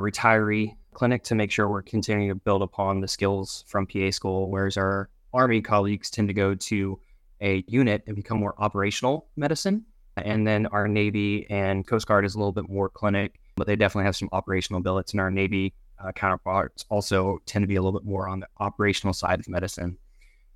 retiree 0.00 0.76
clinic, 0.94 1.22
to 1.24 1.34
make 1.34 1.50
sure 1.50 1.68
we're 1.68 1.82
continuing 1.82 2.28
to 2.28 2.34
build 2.34 2.62
upon 2.62 3.00
the 3.00 3.08
skills 3.08 3.64
from 3.66 3.86
PA 3.86 4.10
school. 4.10 4.50
Whereas 4.50 4.76
our 4.76 5.08
Army 5.32 5.62
colleagues 5.62 6.10
tend 6.10 6.28
to 6.28 6.34
go 6.34 6.54
to 6.54 7.00
a 7.40 7.64
unit 7.66 8.04
and 8.06 8.14
become 8.14 8.38
more 8.38 8.54
operational 8.58 9.28
medicine. 9.36 9.84
And 10.16 10.46
then 10.46 10.66
our 10.66 10.86
Navy 10.86 11.46
and 11.50 11.86
Coast 11.86 12.06
Guard 12.06 12.24
is 12.24 12.34
a 12.34 12.38
little 12.38 12.52
bit 12.52 12.68
more 12.68 12.88
clinic, 12.88 13.40
but 13.56 13.66
they 13.66 13.76
definitely 13.76 14.04
have 14.04 14.16
some 14.16 14.28
operational 14.32 14.82
billets. 14.82 15.12
And 15.12 15.20
our 15.20 15.30
Navy 15.30 15.74
uh, 15.98 16.12
counterparts 16.12 16.84
also 16.90 17.38
tend 17.46 17.62
to 17.62 17.66
be 17.66 17.76
a 17.76 17.82
little 17.82 17.98
bit 17.98 18.06
more 18.06 18.28
on 18.28 18.40
the 18.40 18.48
operational 18.58 19.14
side 19.14 19.40
of 19.40 19.48
medicine. 19.48 19.96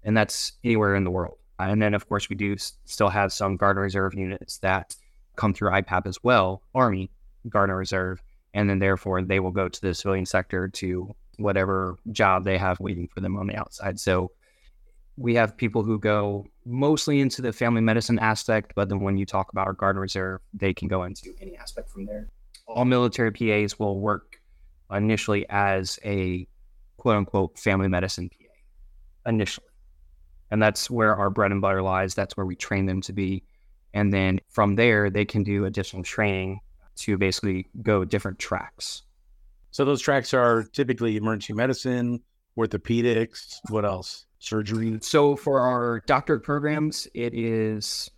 And 0.04 0.16
that's 0.16 0.52
anywhere 0.62 0.94
in 0.94 1.04
the 1.04 1.10
world. 1.10 1.38
And 1.58 1.80
then, 1.80 1.94
of 1.94 2.08
course, 2.08 2.28
we 2.28 2.36
do 2.36 2.52
s- 2.52 2.74
still 2.84 3.08
have 3.08 3.32
some 3.32 3.56
Guard 3.56 3.76
and 3.76 3.82
Reserve 3.82 4.14
units 4.14 4.58
that 4.58 4.94
come 5.36 5.54
through 5.54 5.70
IPAP 5.70 6.06
as 6.06 6.22
well, 6.22 6.62
Army, 6.74 7.10
Guard 7.48 7.70
and 7.70 7.78
Reserve. 7.78 8.22
And 8.56 8.70
then, 8.70 8.78
therefore, 8.78 9.20
they 9.20 9.38
will 9.38 9.50
go 9.50 9.68
to 9.68 9.80
the 9.82 9.92
civilian 9.92 10.24
sector 10.24 10.66
to 10.66 11.14
whatever 11.36 11.98
job 12.10 12.42
they 12.42 12.56
have 12.56 12.80
waiting 12.80 13.06
for 13.06 13.20
them 13.20 13.36
on 13.36 13.46
the 13.46 13.54
outside. 13.54 14.00
So 14.00 14.30
we 15.18 15.34
have 15.34 15.58
people 15.58 15.82
who 15.82 15.98
go 15.98 16.46
mostly 16.64 17.20
into 17.20 17.42
the 17.42 17.52
family 17.52 17.82
medicine 17.82 18.18
aspect, 18.18 18.72
but 18.74 18.88
then 18.88 19.00
when 19.00 19.18
you 19.18 19.26
talk 19.26 19.52
about 19.52 19.66
our 19.66 19.74
Guard 19.74 19.98
Reserve, 19.98 20.40
they 20.54 20.72
can 20.72 20.88
go 20.88 21.02
into 21.04 21.34
any 21.38 21.54
aspect 21.58 21.90
from 21.90 22.06
there. 22.06 22.30
All 22.66 22.86
military 22.86 23.30
PAs 23.30 23.78
will 23.78 24.00
work 24.00 24.40
initially 24.90 25.44
as 25.50 25.98
a 26.02 26.48
quote 26.96 27.16
unquote 27.16 27.58
family 27.58 27.88
medicine 27.88 28.30
PA 28.30 29.30
initially. 29.30 29.66
And 30.50 30.62
that's 30.62 30.88
where 30.88 31.14
our 31.14 31.28
bread 31.28 31.52
and 31.52 31.60
butter 31.60 31.82
lies. 31.82 32.14
That's 32.14 32.38
where 32.38 32.46
we 32.46 32.56
train 32.56 32.86
them 32.86 33.02
to 33.02 33.12
be. 33.12 33.44
And 33.92 34.10
then 34.14 34.40
from 34.48 34.76
there, 34.76 35.10
they 35.10 35.26
can 35.26 35.42
do 35.42 35.66
additional 35.66 36.04
training 36.04 36.60
to 36.96 37.16
basically 37.18 37.66
go 37.82 38.04
different 38.04 38.38
tracks. 38.38 39.02
So 39.70 39.84
those 39.84 40.00
tracks 40.00 40.32
are 40.32 40.64
typically 40.72 41.16
emergency 41.16 41.52
medicine, 41.52 42.22
orthopedics, 42.56 43.56
what 43.68 43.84
else? 43.84 44.26
Surgery. 44.38 44.98
So 45.02 45.36
for 45.36 45.60
our 45.60 46.02
doctorate 46.06 46.42
programs, 46.42 47.06
it 47.14 47.34
is 47.34 48.10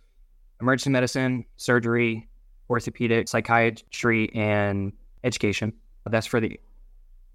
emergency 0.61 0.89
medicine, 0.89 1.45
surgery, 1.57 2.29
orthopedic, 2.69 3.27
psychiatry, 3.27 4.29
and 4.33 4.93
education. 5.23 5.73
That's 6.05 6.27
for 6.27 6.39
the 6.39 6.59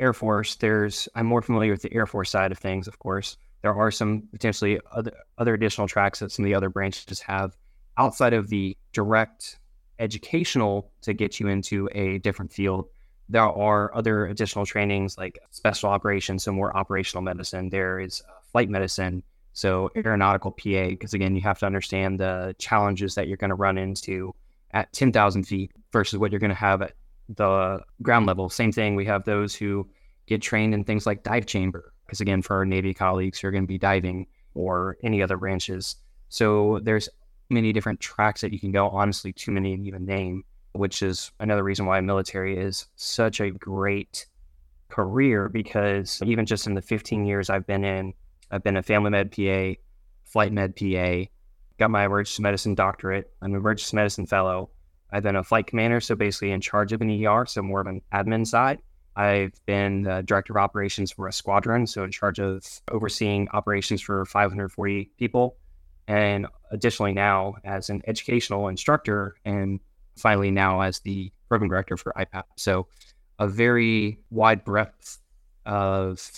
Air 0.00 0.12
Force. 0.12 0.56
There's 0.56 1.08
I'm 1.14 1.26
more 1.26 1.42
familiar 1.42 1.72
with 1.72 1.82
the 1.82 1.92
Air 1.94 2.06
Force 2.06 2.30
side 2.30 2.52
of 2.52 2.58
things, 2.58 2.88
of 2.88 2.98
course. 2.98 3.36
There 3.62 3.74
are 3.74 3.90
some 3.90 4.24
potentially 4.32 4.80
other, 4.92 5.12
other 5.38 5.54
additional 5.54 5.86
tracks 5.86 6.18
that 6.18 6.32
some 6.32 6.44
of 6.44 6.48
the 6.48 6.54
other 6.54 6.68
branches 6.68 7.20
have 7.20 7.56
outside 7.96 8.32
of 8.32 8.48
the 8.48 8.76
direct 8.92 9.58
educational 10.04 10.90
to 11.02 11.12
get 11.12 11.40
you 11.40 11.48
into 11.48 11.88
a 11.92 12.18
different 12.18 12.52
field. 12.52 12.86
There 13.28 13.42
are 13.42 13.94
other 13.94 14.26
additional 14.26 14.66
trainings 14.66 15.16
like 15.16 15.38
special 15.50 15.88
operations, 15.88 16.44
so 16.44 16.52
more 16.52 16.76
operational 16.76 17.22
medicine. 17.22 17.70
There 17.70 17.98
is 17.98 18.22
uh, 18.28 18.32
flight 18.52 18.68
medicine, 18.68 19.22
so 19.54 19.90
aeronautical 19.96 20.52
PA, 20.52 20.88
because 20.90 21.14
again, 21.14 21.34
you 21.34 21.40
have 21.42 21.58
to 21.60 21.66
understand 21.66 22.20
the 22.20 22.54
challenges 22.58 23.14
that 23.14 23.26
you're 23.26 23.38
going 23.38 23.50
to 23.50 23.56
run 23.56 23.78
into 23.78 24.34
at 24.72 24.92
10,000 24.92 25.44
feet 25.44 25.72
versus 25.90 26.18
what 26.18 26.30
you're 26.30 26.40
going 26.40 26.50
to 26.50 26.54
have 26.54 26.82
at 26.82 26.92
the 27.30 27.80
ground 28.02 28.26
level. 28.26 28.50
Same 28.50 28.72
thing, 28.72 28.94
we 28.94 29.06
have 29.06 29.24
those 29.24 29.54
who 29.54 29.88
get 30.26 30.42
trained 30.42 30.74
in 30.74 30.84
things 30.84 31.06
like 31.06 31.22
dive 31.22 31.46
chamber, 31.46 31.94
because 32.04 32.20
again, 32.20 32.42
for 32.42 32.56
our 32.56 32.66
Navy 32.66 32.92
colleagues 32.92 33.40
who 33.40 33.48
are 33.48 33.52
going 33.52 33.64
to 33.64 33.68
be 33.68 33.78
diving 33.78 34.26
or 34.54 34.98
any 35.02 35.22
other 35.22 35.38
branches. 35.38 35.96
So 36.28 36.80
there's 36.82 37.08
many 37.50 37.72
different 37.72 38.00
tracks 38.00 38.40
that 38.40 38.52
you 38.52 38.58
can 38.58 38.72
go, 38.72 38.88
honestly, 38.88 39.32
too 39.32 39.52
many 39.52 39.76
to 39.76 39.82
even 39.82 40.04
name, 40.04 40.44
which 40.72 41.02
is 41.02 41.32
another 41.40 41.62
reason 41.62 41.86
why 41.86 42.00
military 42.00 42.56
is 42.56 42.86
such 42.96 43.40
a 43.40 43.50
great 43.50 44.26
career 44.88 45.48
because 45.48 46.20
even 46.24 46.46
just 46.46 46.66
in 46.66 46.74
the 46.74 46.82
15 46.82 47.26
years 47.26 47.50
I've 47.50 47.66
been 47.66 47.84
in, 47.84 48.14
I've 48.50 48.62
been 48.62 48.76
a 48.76 48.82
family 48.82 49.10
med 49.10 49.32
PA, 49.32 49.80
flight 50.24 50.52
med 50.52 50.76
PA, 50.76 51.24
got 51.78 51.90
my 51.90 52.04
emergency 52.04 52.42
medicine 52.42 52.74
doctorate, 52.74 53.30
I'm 53.42 53.52
an 53.52 53.56
emergency 53.56 53.96
medicine 53.96 54.26
fellow. 54.26 54.70
I've 55.10 55.22
been 55.22 55.36
a 55.36 55.44
flight 55.44 55.66
commander, 55.66 56.00
so 56.00 56.16
basically 56.16 56.50
in 56.50 56.60
charge 56.60 56.92
of 56.92 57.00
an 57.00 57.24
ER, 57.24 57.46
so 57.46 57.62
more 57.62 57.80
of 57.80 57.86
an 57.86 58.02
admin 58.12 58.46
side. 58.46 58.80
I've 59.16 59.52
been 59.64 60.02
the 60.02 60.22
director 60.22 60.54
of 60.54 60.56
operations 60.56 61.12
for 61.12 61.28
a 61.28 61.32
squadron, 61.32 61.86
so 61.86 62.02
in 62.02 62.10
charge 62.10 62.40
of 62.40 62.64
overseeing 62.90 63.48
operations 63.52 64.00
for 64.00 64.24
540 64.24 65.10
people. 65.18 65.56
And 66.06 66.46
additionally, 66.70 67.12
now 67.12 67.54
as 67.64 67.90
an 67.90 68.02
educational 68.06 68.68
instructor, 68.68 69.36
and 69.44 69.80
finally 70.16 70.50
now 70.50 70.80
as 70.80 71.00
the 71.00 71.32
program 71.48 71.68
director 71.68 71.96
for 71.96 72.12
IPAP. 72.16 72.44
So 72.56 72.86
a 73.38 73.48
very 73.48 74.18
wide 74.30 74.64
breadth 74.64 75.18
of 75.66 76.30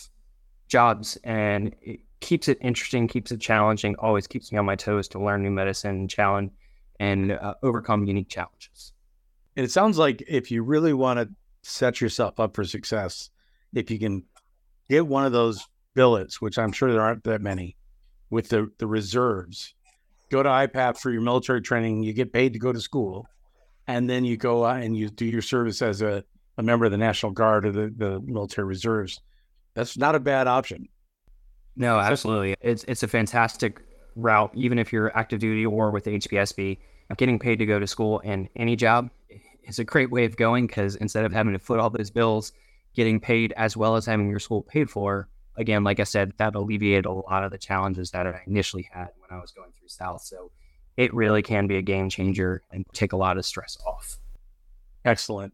jobs, 0.68 1.18
and 1.24 1.74
it 1.82 2.00
keeps 2.20 2.48
it 2.48 2.58
interesting, 2.60 3.08
keeps 3.08 3.32
it 3.32 3.40
challenging, 3.40 3.94
always 3.98 4.26
keeps 4.26 4.50
me 4.50 4.58
on 4.58 4.64
my 4.64 4.76
toes 4.76 5.08
to 5.08 5.22
learn 5.22 5.42
new 5.42 5.50
medicine, 5.50 6.08
challenge, 6.08 6.52
and 6.98 7.32
uh, 7.32 7.54
overcome 7.62 8.04
unique 8.04 8.28
challenges. 8.28 8.92
And 9.56 9.64
it 9.64 9.70
sounds 9.70 9.98
like 9.98 10.22
if 10.26 10.50
you 10.50 10.62
really 10.62 10.92
want 10.92 11.18
to 11.18 11.28
set 11.62 12.00
yourself 12.00 12.38
up 12.38 12.54
for 12.54 12.64
success, 12.64 13.30
if 13.74 13.90
you 13.90 13.98
can 13.98 14.24
get 14.88 15.06
one 15.06 15.24
of 15.24 15.32
those 15.32 15.66
billets, 15.94 16.40
which 16.40 16.58
I'm 16.58 16.72
sure 16.72 16.92
there 16.92 17.02
aren't 17.02 17.24
that 17.24 17.40
many, 17.40 17.76
with 18.30 18.48
the, 18.48 18.70
the 18.78 18.86
reserves, 18.86 19.74
go 20.30 20.42
to 20.42 20.48
IPAP 20.48 20.98
for 20.98 21.10
your 21.10 21.22
military 21.22 21.62
training, 21.62 22.02
you 22.02 22.12
get 22.12 22.32
paid 22.32 22.52
to 22.52 22.58
go 22.58 22.72
to 22.72 22.80
school, 22.80 23.26
and 23.86 24.08
then 24.08 24.24
you 24.24 24.36
go 24.36 24.64
out 24.64 24.82
and 24.82 24.96
you 24.96 25.08
do 25.08 25.24
your 25.24 25.42
service 25.42 25.82
as 25.82 26.02
a, 26.02 26.24
a 26.58 26.62
member 26.62 26.84
of 26.84 26.90
the 26.90 26.98
National 26.98 27.32
Guard 27.32 27.66
or 27.66 27.72
the, 27.72 27.92
the 27.96 28.20
military 28.20 28.66
reserves. 28.66 29.20
That's 29.74 29.96
not 29.96 30.14
a 30.14 30.20
bad 30.20 30.46
option. 30.46 30.88
No, 31.76 31.98
absolutely. 31.98 32.56
It's 32.62 32.84
it's 32.88 33.02
a 33.02 33.08
fantastic 33.08 33.82
route, 34.16 34.50
even 34.54 34.78
if 34.78 34.92
you're 34.92 35.16
active 35.16 35.40
duty 35.40 35.66
or 35.66 35.90
with 35.90 36.06
HPSP. 36.06 36.78
Getting 37.16 37.38
paid 37.38 37.60
to 37.60 37.66
go 37.66 37.78
to 37.78 37.86
school 37.86 38.20
and 38.24 38.48
any 38.56 38.74
job 38.74 39.10
is 39.64 39.78
a 39.78 39.84
great 39.84 40.10
way 40.10 40.24
of 40.24 40.36
going 40.36 40.66
because 40.66 40.96
instead 40.96 41.24
of 41.24 41.32
having 41.32 41.52
to 41.52 41.58
foot 41.58 41.78
all 41.78 41.90
those 41.90 42.10
bills, 42.10 42.52
getting 42.94 43.20
paid 43.20 43.52
as 43.56 43.76
well 43.76 43.94
as 43.94 44.06
having 44.06 44.28
your 44.28 44.40
school 44.40 44.62
paid 44.62 44.90
for, 44.90 45.28
again, 45.56 45.84
like 45.84 46.00
I 46.00 46.04
said, 46.04 46.32
that 46.38 46.54
alleviated 46.54 47.06
a 47.06 47.12
lot 47.12 47.44
of 47.44 47.50
the 47.50 47.58
challenges 47.58 48.10
that 48.10 48.26
I 48.26 48.42
initially 48.46 48.88
had 48.92 49.08
when 49.18 49.36
I 49.36 49.40
was 49.40 49.52
going 49.52 49.72
through 49.78 49.88
South. 49.88 50.22
So 50.22 50.50
it 50.96 51.12
really 51.14 51.42
can 51.42 51.66
be 51.66 51.76
a 51.76 51.82
game 51.82 52.08
changer 52.08 52.62
and 52.72 52.84
take 52.92 53.12
a 53.12 53.16
lot 53.16 53.38
of 53.38 53.44
stress 53.44 53.76
off. 53.86 54.18
Excellent. 55.04 55.52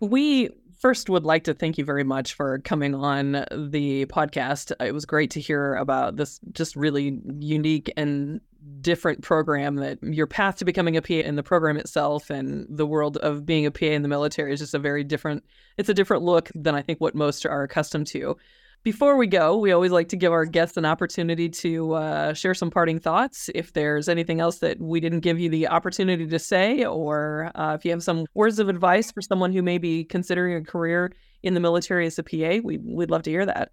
We 0.00 0.50
first 0.80 1.08
would 1.08 1.24
like 1.24 1.44
to 1.44 1.54
thank 1.54 1.78
you 1.78 1.84
very 1.84 2.02
much 2.02 2.34
for 2.34 2.58
coming 2.58 2.92
on 2.94 3.32
the 3.52 4.04
podcast. 4.06 4.72
Uh, 4.72 4.84
it 4.84 4.92
was 4.92 5.06
great 5.06 5.30
to 5.30 5.40
hear 5.40 5.76
about 5.76 6.16
this 6.16 6.40
just 6.52 6.74
really 6.74 7.20
unique 7.38 7.92
and 7.96 8.40
different 8.80 9.22
program 9.22 9.76
that 9.76 9.98
your 10.02 10.26
path 10.26 10.56
to 10.56 10.64
becoming 10.64 10.96
a 10.96 11.02
PA 11.02 11.14
in 11.14 11.36
the 11.36 11.42
program 11.42 11.76
itself 11.76 12.30
and 12.30 12.66
the 12.68 12.86
world 12.86 13.16
of 13.18 13.46
being 13.46 13.64
a 13.64 13.70
PA 13.70 13.86
in 13.86 14.02
the 14.02 14.08
military 14.08 14.52
is 14.52 14.60
just 14.60 14.74
a 14.74 14.78
very 14.78 15.02
different 15.02 15.44
it's 15.78 15.88
a 15.88 15.94
different 15.94 16.22
look 16.22 16.50
than 16.54 16.74
I 16.74 16.82
think 16.82 17.00
what 17.00 17.14
most 17.14 17.46
are 17.46 17.62
accustomed 17.62 18.08
to. 18.08 18.36
Before 18.84 19.16
we 19.16 19.28
go, 19.28 19.56
we 19.56 19.70
always 19.70 19.92
like 19.92 20.08
to 20.08 20.16
give 20.16 20.32
our 20.32 20.44
guests 20.44 20.76
an 20.76 20.84
opportunity 20.84 21.48
to 21.48 21.92
uh, 21.92 22.34
share 22.34 22.52
some 22.52 22.68
parting 22.68 22.98
thoughts. 22.98 23.48
If 23.54 23.74
there's 23.74 24.08
anything 24.08 24.40
else 24.40 24.58
that 24.58 24.80
we 24.80 24.98
didn't 24.98 25.20
give 25.20 25.38
you 25.38 25.48
the 25.48 25.68
opportunity 25.68 26.26
to 26.26 26.38
say, 26.40 26.84
or 26.84 27.52
uh, 27.54 27.74
if 27.74 27.84
you 27.84 27.92
have 27.92 28.02
some 28.02 28.26
words 28.34 28.58
of 28.58 28.68
advice 28.68 29.12
for 29.12 29.22
someone 29.22 29.52
who 29.52 29.62
may 29.62 29.78
be 29.78 30.02
considering 30.02 30.56
a 30.56 30.64
career 30.64 31.12
in 31.44 31.54
the 31.54 31.60
military 31.60 32.06
as 32.06 32.18
a 32.18 32.24
PA, 32.24 32.58
we, 32.64 32.78
we'd 32.78 33.08
love 33.08 33.22
to 33.22 33.30
hear 33.30 33.46
that. 33.46 33.72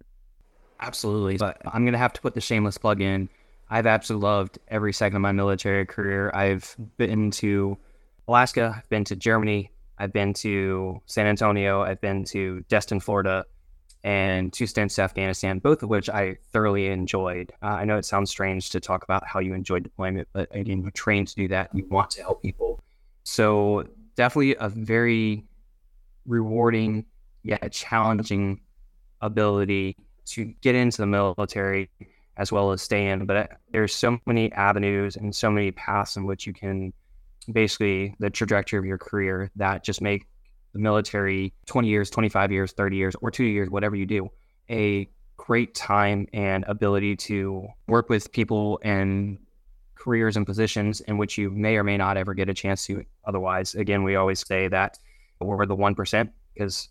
Absolutely. 0.78 1.38
But 1.38 1.60
I'm 1.66 1.82
going 1.82 1.92
to 1.92 1.98
have 1.98 2.12
to 2.12 2.20
put 2.20 2.34
the 2.34 2.40
shameless 2.40 2.78
plug 2.78 3.00
in. 3.00 3.28
I've 3.68 3.86
absolutely 3.86 4.28
loved 4.28 4.58
every 4.68 4.92
second 4.92 5.16
of 5.16 5.22
my 5.22 5.32
military 5.32 5.86
career. 5.86 6.30
I've 6.34 6.76
been 6.98 7.32
to 7.32 7.76
Alaska, 8.28 8.74
I've 8.76 8.88
been 8.88 9.04
to 9.06 9.16
Germany, 9.16 9.72
I've 9.98 10.12
been 10.12 10.34
to 10.34 11.02
San 11.06 11.26
Antonio, 11.26 11.82
I've 11.82 12.00
been 12.00 12.22
to 12.26 12.64
Destin, 12.68 13.00
Florida, 13.00 13.44
and 14.02 14.52
two 14.52 14.66
stints 14.66 14.94
to 14.94 15.02
Afghanistan, 15.02 15.58
both 15.58 15.82
of 15.82 15.90
which 15.90 16.08
I 16.08 16.36
thoroughly 16.52 16.88
enjoyed. 16.88 17.52
Uh, 17.62 17.66
I 17.66 17.84
know 17.84 17.98
it 17.98 18.04
sounds 18.04 18.30
strange 18.30 18.70
to 18.70 18.80
talk 18.80 19.04
about 19.04 19.26
how 19.26 19.40
you 19.40 19.52
enjoyed 19.54 19.82
deployment, 19.82 20.28
but 20.32 20.48
again, 20.54 20.82
you're 20.82 20.90
trained 20.90 21.28
to 21.28 21.34
do 21.34 21.48
that. 21.48 21.70
You 21.74 21.86
want 21.90 22.10
to 22.12 22.22
help 22.22 22.42
people. 22.42 22.80
So, 23.24 23.84
definitely 24.16 24.56
a 24.58 24.68
very 24.68 25.44
rewarding 26.26 27.04
yet 27.42 27.72
challenging 27.72 28.60
ability 29.20 29.96
to 30.26 30.46
get 30.62 30.74
into 30.74 30.98
the 30.98 31.06
military 31.06 31.90
as 32.36 32.50
well 32.50 32.72
as 32.72 32.80
stay 32.80 33.08
in. 33.08 33.26
But 33.26 33.36
uh, 33.36 33.46
there's 33.72 33.94
so 33.94 34.18
many 34.26 34.50
avenues 34.52 35.16
and 35.16 35.34
so 35.34 35.50
many 35.50 35.72
paths 35.72 36.16
in 36.16 36.24
which 36.24 36.46
you 36.46 36.52
can 36.52 36.92
basically 37.52 38.14
the 38.18 38.30
trajectory 38.30 38.78
of 38.78 38.84
your 38.84 38.98
career 38.98 39.50
that 39.56 39.84
just 39.84 40.00
make 40.00 40.26
the 40.72 40.78
military 40.78 41.52
20 41.66 41.88
years, 41.88 42.10
25 42.10 42.52
years, 42.52 42.72
30 42.72 42.96
years, 42.96 43.16
or 43.20 43.30
two 43.30 43.44
years, 43.44 43.70
whatever 43.70 43.96
you 43.96 44.06
do, 44.06 44.28
a 44.68 45.08
great 45.36 45.74
time 45.74 46.26
and 46.32 46.64
ability 46.68 47.16
to 47.16 47.66
work 47.88 48.08
with 48.08 48.30
people 48.32 48.78
and 48.82 49.38
careers 49.94 50.36
and 50.36 50.46
positions 50.46 51.00
in 51.02 51.18
which 51.18 51.36
you 51.36 51.50
may 51.50 51.76
or 51.76 51.84
may 51.84 51.96
not 51.96 52.16
ever 52.16 52.34
get 52.34 52.48
a 52.48 52.54
chance 52.54 52.86
to 52.86 53.04
otherwise. 53.24 53.74
Again, 53.74 54.02
we 54.02 54.16
always 54.16 54.46
say 54.46 54.68
that 54.68 54.98
we're 55.40 55.66
the 55.66 55.76
1% 55.76 56.30
because 56.54 56.88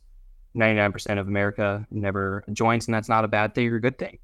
99% 0.55 1.19
of 1.19 1.27
America 1.27 1.85
never 1.91 2.43
joins, 2.51 2.87
and 2.87 2.93
that's 2.93 3.09
not 3.09 3.23
a 3.23 3.27
bad 3.27 3.55
thing 3.55 3.67
or 3.69 3.75
a 3.75 3.81
good 3.81 3.97
thing. 3.97 4.17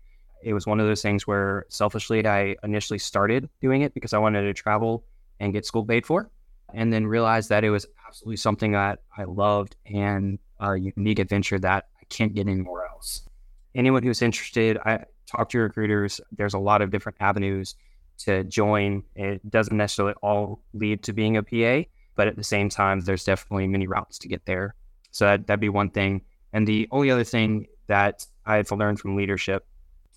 It 0.43 0.53
was 0.53 0.67
one 0.67 0.79
of 0.79 0.87
those 0.87 1.01
things 1.01 1.25
where 1.25 1.65
selfishly, 1.69 2.25
I 2.27 2.55
initially 2.63 2.99
started 2.99 3.49
doing 3.61 3.81
it 3.81 3.93
because 3.93 4.13
I 4.13 4.17
wanted 4.17 4.41
to 4.43 4.53
travel 4.53 5.05
and 5.39 5.53
get 5.53 5.65
school 5.65 5.85
paid 5.85 6.05
for, 6.05 6.29
and 6.73 6.91
then 6.91 7.07
realized 7.07 7.49
that 7.49 7.63
it 7.63 7.69
was 7.69 7.85
absolutely 8.07 8.37
something 8.37 8.71
that 8.73 8.99
I 9.17 9.23
loved 9.23 9.75
and 9.85 10.39
a 10.59 10.75
unique 10.75 11.19
adventure 11.19 11.59
that 11.59 11.87
I 11.99 12.05
can't 12.09 12.33
get 12.33 12.47
anywhere 12.47 12.85
else. 12.85 13.27
Anyone 13.73 14.03
who's 14.03 14.21
interested, 14.21 14.77
I 14.85 15.05
talk 15.25 15.49
to 15.49 15.59
recruiters. 15.59 16.21
There's 16.31 16.53
a 16.53 16.59
lot 16.59 16.81
of 16.81 16.91
different 16.91 17.17
avenues 17.19 17.75
to 18.19 18.43
join. 18.45 19.03
It 19.15 19.49
doesn't 19.49 19.75
necessarily 19.75 20.15
all 20.21 20.61
lead 20.73 21.03
to 21.03 21.13
being 21.13 21.37
a 21.37 21.43
PA, 21.43 21.87
but 22.15 22.27
at 22.27 22.37
the 22.37 22.43
same 22.43 22.69
time, 22.69 23.01
there's 23.01 23.25
definitely 23.25 23.67
many 23.67 23.87
routes 23.87 24.17
to 24.19 24.27
get 24.27 24.45
there. 24.45 24.75
So 25.11 25.25
that, 25.25 25.47
that'd 25.47 25.59
be 25.59 25.69
one 25.69 25.89
thing. 25.89 26.21
And 26.53 26.67
the 26.67 26.87
only 26.91 27.11
other 27.11 27.23
thing 27.23 27.67
that 27.87 28.25
I've 28.45 28.71
learned 28.71 28.99
from 28.99 29.15
leadership 29.15 29.65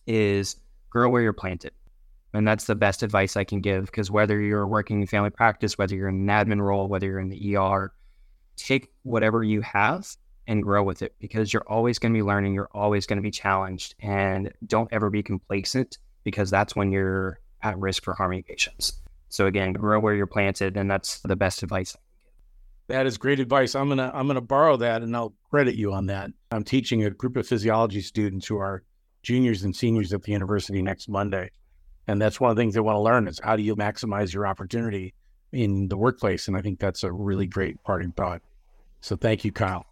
is 0.06 0.56
grow 0.90 1.08
where 1.08 1.22
you're 1.22 1.32
planted. 1.32 1.72
And 2.34 2.46
that's 2.46 2.64
the 2.64 2.74
best 2.74 3.02
advice 3.02 3.36
I 3.36 3.44
can 3.44 3.60
give 3.60 3.86
because 3.86 4.10
whether 4.10 4.40
you're 4.40 4.66
working 4.66 5.00
in 5.00 5.06
family 5.06 5.30
practice, 5.30 5.78
whether 5.78 5.94
you're 5.94 6.08
in 6.08 6.28
an 6.28 6.46
admin 6.46 6.60
role, 6.60 6.88
whether 6.88 7.06
you're 7.06 7.20
in 7.20 7.30
the 7.30 7.56
ER, 7.56 7.92
take 8.56 8.88
whatever 9.02 9.42
you 9.42 9.62
have 9.62 10.06
and 10.46 10.62
grow 10.62 10.82
with 10.82 11.02
it 11.02 11.14
because 11.20 11.52
you're 11.52 11.66
always 11.68 11.98
going 11.98 12.12
to 12.12 12.18
be 12.18 12.22
learning. 12.22 12.54
You're 12.54 12.70
always 12.72 13.06
going 13.06 13.16
to 13.16 13.22
be 13.22 13.30
challenged. 13.30 13.94
And 14.00 14.52
don't 14.66 14.92
ever 14.92 15.10
be 15.10 15.22
complacent 15.22 15.98
because 16.24 16.50
that's 16.50 16.76
when 16.76 16.92
you're 16.92 17.40
at 17.62 17.78
risk 17.78 18.04
for 18.04 18.14
harming 18.14 18.42
patients. 18.42 18.94
So 19.30 19.46
again, 19.46 19.72
grow 19.72 20.00
where 20.00 20.14
you're 20.14 20.26
planted. 20.26 20.76
And 20.76 20.90
that's 20.90 21.20
the 21.20 21.36
best 21.36 21.62
advice. 21.62 21.96
That 22.88 23.06
is 23.06 23.18
great 23.18 23.38
advice. 23.38 23.74
I'm 23.74 23.88
gonna 23.90 24.10
I'm 24.14 24.26
gonna 24.26 24.40
borrow 24.40 24.78
that 24.78 25.02
and 25.02 25.14
I'll 25.14 25.34
credit 25.50 25.74
you 25.74 25.92
on 25.92 26.06
that. 26.06 26.30
I'm 26.50 26.64
teaching 26.64 27.04
a 27.04 27.10
group 27.10 27.36
of 27.36 27.46
physiology 27.46 28.00
students 28.00 28.46
who 28.46 28.56
are 28.56 28.82
juniors 29.22 29.62
and 29.62 29.76
seniors 29.76 30.14
at 30.14 30.22
the 30.22 30.32
university 30.32 30.80
next 30.80 31.06
Monday. 31.06 31.50
And 32.08 32.20
that's 32.20 32.40
one 32.40 32.50
of 32.50 32.56
the 32.56 32.62
things 32.62 32.74
they 32.74 32.80
want 32.80 32.96
to 32.96 33.00
learn 33.00 33.28
is 33.28 33.38
how 33.38 33.54
do 33.54 33.62
you 33.62 33.76
maximize 33.76 34.32
your 34.32 34.46
opportunity 34.46 35.14
in 35.52 35.88
the 35.88 35.96
workplace? 35.96 36.48
And 36.48 36.56
I 36.56 36.62
think 36.62 36.80
that's 36.80 37.02
a 37.02 37.12
really 37.12 37.46
great 37.46 37.82
parting 37.84 38.12
thought. 38.12 38.40
So 39.02 39.14
thank 39.14 39.44
you, 39.44 39.52
Kyle. 39.52 39.84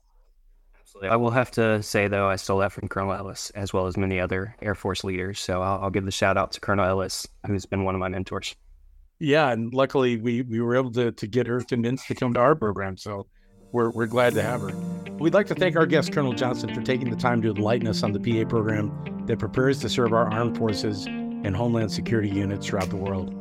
Absolutely. 0.81 1.11
I 1.11 1.17
will 1.17 1.31
have 1.31 1.51
to 1.53 1.83
say, 1.83 2.09
though, 2.09 2.29
I 2.29 2.37
stole 2.37 2.61
that 2.61 2.73
from 2.73 2.89
Colonel 2.89 3.13
Ellis 3.13 3.51
as 3.51 3.75
well 3.75 3.87
as 3.87 3.99
many 3.99 4.19
other 4.19 4.57
Air 4.63 4.75
Force 4.75 5.05
leaders. 5.05 5.39
So 5.39 5.61
I'll, 5.61 5.83
I'll 5.83 5.91
give 5.91 6.07
the 6.07 6.11
shout 6.11 6.39
out 6.39 6.53
to 6.53 6.61
Colonel 6.61 6.87
Ellis, 6.87 7.29
who's 7.47 7.67
been 7.67 7.85
one 7.85 7.95
of 7.95 7.99
my 7.99 8.09
mentors. 8.09 8.57
Yeah, 9.19 9.51
and 9.51 9.73
luckily 9.75 10.17
we, 10.17 10.43
we 10.43 10.61
were 10.61 10.75
able 10.75 10.93
to, 10.93 11.13
to 11.13 11.27
get 11.27 11.47
her 11.47 11.61
convinced 11.61 12.09
to 12.09 12.15
come 12.15 12.33
to 12.35 12.41
our 12.41 12.55
program. 12.55 12.97
So 12.97 13.27
we're, 13.73 13.91
we're 13.91 14.07
glad 14.07 14.33
to 14.35 14.43
have 14.43 14.63
her. 14.63 14.73
We'd 15.19 15.35
like 15.35 15.47
to 15.49 15.55
thank 15.55 15.77
our 15.77 15.87
guest, 15.87 16.13
Colonel 16.13 16.33
Johnston, 16.33 16.75
for 16.75 16.83
taking 16.83 17.11
the 17.11 17.17
time 17.17 17.43
to 17.43 17.51
enlighten 17.51 17.89
us 17.89 18.03
on 18.03 18.13
the 18.13 18.21
PA 18.21 18.49
program 18.49 19.25
that 19.27 19.39
prepares 19.39 19.81
to 19.81 19.89
serve 19.91 20.15
our 20.15 20.33
armed 20.33 20.57
forces 20.57 21.07
and 21.45 21.57
Homeland 21.57 21.93
Security 21.93 22.29
units 22.29 22.67
throughout 22.67 22.91
the 22.91 22.97
world. 22.97 23.35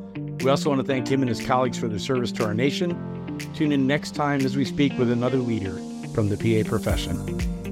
We 0.43 0.49
also 0.49 0.69
want 0.69 0.81
to 0.81 0.88
thank 0.88 1.08
him 1.08 1.21
and 1.21 1.29
his 1.29 1.41
colleagues 1.41 1.77
for 1.77 1.88
their 1.88 1.99
service 1.99 2.31
to 2.34 2.45
our 2.45 2.53
nation. 2.53 3.39
Tune 3.55 3.71
in 3.71 3.88
next 3.88 4.12
time 4.12 4.41
as 4.41 4.55
we 4.55 4.65
speak 4.65 4.97
with 4.97 5.12
another 5.12 5.38
leader 5.38 5.79
from 6.13 6.29
the 6.29 6.38
PA 6.38 6.67
profession. 6.69 7.64